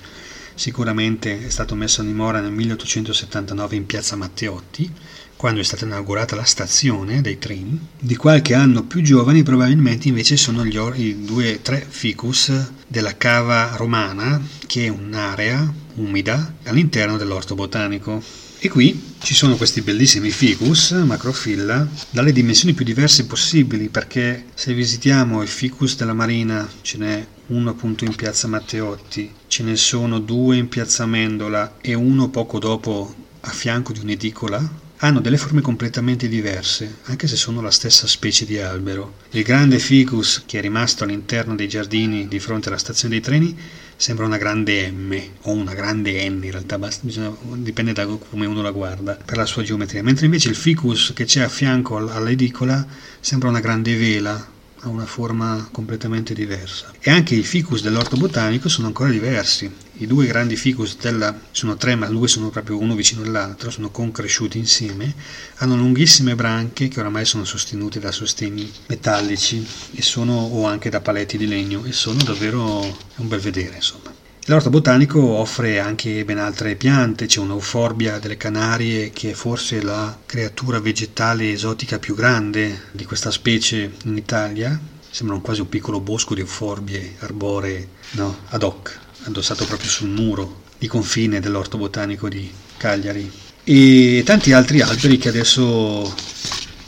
sicuramente 0.61 1.46
è 1.46 1.49
stato 1.49 1.75
messo 1.75 2.03
a 2.03 2.05
dimora 2.05 2.42
nel 2.42 2.53
1879 2.53 3.77
in 3.77 3.87
piazza 3.87 4.14
Matteotti 4.14 4.92
quando 5.35 5.61
è 5.61 5.64
stata 5.64 5.87
inaugurata 5.87 6.37
la 6.37 6.44
stazione 6.44 7.23
dei 7.23 7.38
treni. 7.38 7.81
Di 7.99 8.14
qualche 8.14 8.53
anno 8.53 8.85
più 8.85 9.01
giovani 9.01 9.42
probabilmente 9.42 10.09
invece 10.09 10.37
sono 10.37 10.66
gli 10.66 10.77
or- 10.77 10.99
i 10.99 11.25
due 11.25 11.62
tre 11.62 11.83
ficus 11.88 12.53
della 12.87 13.16
cava 13.16 13.75
romana, 13.77 14.38
che 14.66 14.85
è 14.85 14.88
un'area 14.88 15.73
umida 15.94 16.57
all'interno 16.64 17.16
dell'orto 17.16 17.55
botanico. 17.55 18.23
E 18.59 18.68
qui 18.68 19.14
ci 19.23 19.33
sono 19.33 19.57
questi 19.57 19.81
bellissimi 19.81 20.29
ficus, 20.29 20.90
macrofilla, 20.90 21.88
dalle 22.11 22.33
dimensioni 22.33 22.75
più 22.75 22.85
diverse 22.85 23.25
possibili, 23.25 23.88
perché 23.88 24.44
se 24.53 24.75
visitiamo 24.75 25.40
il 25.40 25.49
ficus 25.49 25.96
della 25.96 26.12
Marina 26.12 26.68
ce 26.83 26.99
n'è 26.99 27.27
uno 27.50 27.70
appunto 27.70 28.04
in 28.04 28.14
piazza 28.14 28.48
Matteotti, 28.48 29.32
ce 29.46 29.62
ne 29.62 29.76
sono 29.76 30.18
due 30.20 30.56
in 30.56 30.68
piazza 30.68 31.06
Mendola 31.06 31.76
e 31.80 31.94
uno 31.94 32.28
poco 32.28 32.58
dopo 32.58 33.14
a 33.40 33.50
fianco 33.50 33.92
di 33.92 34.00
un'edicola, 34.00 34.88
hanno 35.02 35.20
delle 35.20 35.38
forme 35.38 35.62
completamente 35.62 36.28
diverse, 36.28 36.98
anche 37.04 37.26
se 37.26 37.34
sono 37.34 37.62
la 37.62 37.70
stessa 37.70 38.06
specie 38.06 38.44
di 38.44 38.58
albero. 38.58 39.14
Il 39.30 39.42
grande 39.42 39.78
ficus, 39.78 40.42
che 40.44 40.58
è 40.58 40.60
rimasto 40.60 41.04
all'interno 41.04 41.54
dei 41.54 41.68
giardini 41.68 42.28
di 42.28 42.38
fronte 42.38 42.68
alla 42.68 42.76
stazione 42.76 43.14
dei 43.14 43.22
treni, 43.22 43.58
sembra 43.96 44.26
una 44.26 44.36
grande 44.36 44.90
M 44.90 45.18
o 45.42 45.52
una 45.52 45.74
grande 45.74 46.28
N, 46.28 46.44
in 46.44 46.50
realtà 46.50 46.78
basta, 46.78 47.00
bisogna, 47.04 47.34
dipende 47.54 47.92
da 47.92 48.06
come 48.06 48.46
uno 48.46 48.62
la 48.62 48.70
guarda, 48.70 49.14
per 49.24 49.38
la 49.38 49.46
sua 49.46 49.62
geometria, 49.62 50.02
mentre 50.02 50.26
invece 50.26 50.50
il 50.50 50.54
ficus 50.54 51.12
che 51.14 51.24
c'è 51.24 51.40
a 51.40 51.48
fianco 51.48 51.96
all'edicola 51.96 52.86
sembra 53.20 53.48
una 53.48 53.60
grande 53.60 53.96
vela, 53.96 54.58
ha 54.81 54.88
una 54.88 55.07
forma 55.07 55.69
completamente 55.71 56.35
diversa. 56.35 56.93
E 57.01 57.11
anche 57.11 57.35
i 57.35 57.43
ficus 57.43 57.83
dell'orto 57.83 58.16
botanico 58.16 58.69
sono 58.69 58.87
ancora 58.87 59.11
diversi. 59.11 59.71
I 59.99 60.07
due 60.07 60.27
grandi 60.27 60.57
ficus 60.57 60.97
della, 60.97 61.38
sono 61.51 61.77
tre, 61.77 61.95
ma 61.95 62.07
due 62.07 62.29
sono 62.29 62.49
proprio 62.49 62.79
uno 62.79 62.95
vicino 62.95 63.23
all'altro, 63.23 63.71
sono 63.71 63.90
concresciuti 63.90 64.57
insieme, 64.57 65.14
hanno 65.57 65.77
lunghissime 65.77 66.35
branche 66.35 66.88
che 66.88 67.01
oramai 67.01 67.27
sono 67.27 67.45
sostenute 67.45 68.01
da 68.01 68.11
sostegni 68.11 68.71
metallici 68.87 69.66
sono, 70.01 70.35
o 70.35 70.66
anche 70.66 70.90
da 70.90 71.01
paletti 71.01 71.37
di 71.37 71.47
legno 71.47 71.85
e 71.85 71.93
sono 71.93 72.23
davvero 72.23 72.81
un 73.16 73.29
bel 73.29 73.40
vedere, 73.40 73.77
insomma. 73.77 74.19
L'orto 74.50 74.68
botanico 74.68 75.20
offre 75.20 75.78
anche 75.78 76.24
ben 76.24 76.38
altre 76.38 76.74
piante, 76.74 77.26
c'è 77.26 77.38
un'euforbia 77.38 78.18
delle 78.18 78.36
Canarie 78.36 79.10
che 79.10 79.30
è 79.30 79.32
forse 79.32 79.80
la 79.80 80.18
creatura 80.26 80.80
vegetale 80.80 81.52
esotica 81.52 82.00
più 82.00 82.16
grande 82.16 82.86
di 82.90 83.04
questa 83.04 83.30
specie 83.30 83.92
in 84.06 84.16
Italia, 84.16 84.76
sembra 85.08 85.38
quasi 85.38 85.60
un 85.60 85.68
piccolo 85.68 86.00
bosco 86.00 86.34
di 86.34 86.40
euforbie 86.40 87.14
arboree 87.20 87.90
no, 88.14 88.38
ad 88.48 88.64
hoc, 88.64 88.98
addossato 89.22 89.64
proprio 89.66 89.88
sul 89.88 90.08
muro 90.08 90.62
di 90.78 90.88
confine 90.88 91.38
dell'orto 91.38 91.78
botanico 91.78 92.28
di 92.28 92.50
Cagliari. 92.76 93.30
E 93.62 94.22
tanti 94.26 94.52
altri 94.52 94.80
alberi 94.80 95.16
che 95.16 95.28
adesso 95.28 96.12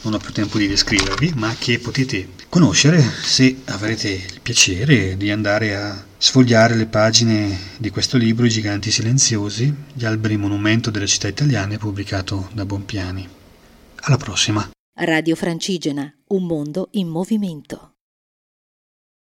non 0.01 0.13
ho 0.13 0.17
più 0.17 0.33
tempo 0.33 0.57
di 0.57 0.67
descrivervi, 0.67 1.31
ma 1.37 1.55
che 1.57 1.79
potete 1.79 2.27
conoscere 2.53 3.01
se 3.01 3.63
avrete 3.65 4.09
il 4.09 4.39
piacere 4.43 5.17
di 5.17 5.31
andare 5.31 5.75
a 5.75 6.05
sfogliare 6.15 6.75
le 6.75 6.85
pagine 6.85 7.57
di 7.79 7.89
questo 7.89 8.15
libro 8.15 8.45
I 8.45 8.49
giganti 8.49 8.91
silenziosi, 8.91 9.73
gli 9.91 10.05
alberi 10.05 10.37
monumento 10.37 10.91
delle 10.91 11.07
città 11.07 11.27
italiane, 11.27 11.79
pubblicato 11.79 12.49
da 12.53 12.63
Bompiani. 12.63 13.27
Alla 14.01 14.17
prossima. 14.17 14.69
Radio 14.99 15.35
Francigena, 15.35 16.13
un 16.27 16.45
mondo 16.45 16.89
in 16.91 17.07
movimento. 17.07 17.92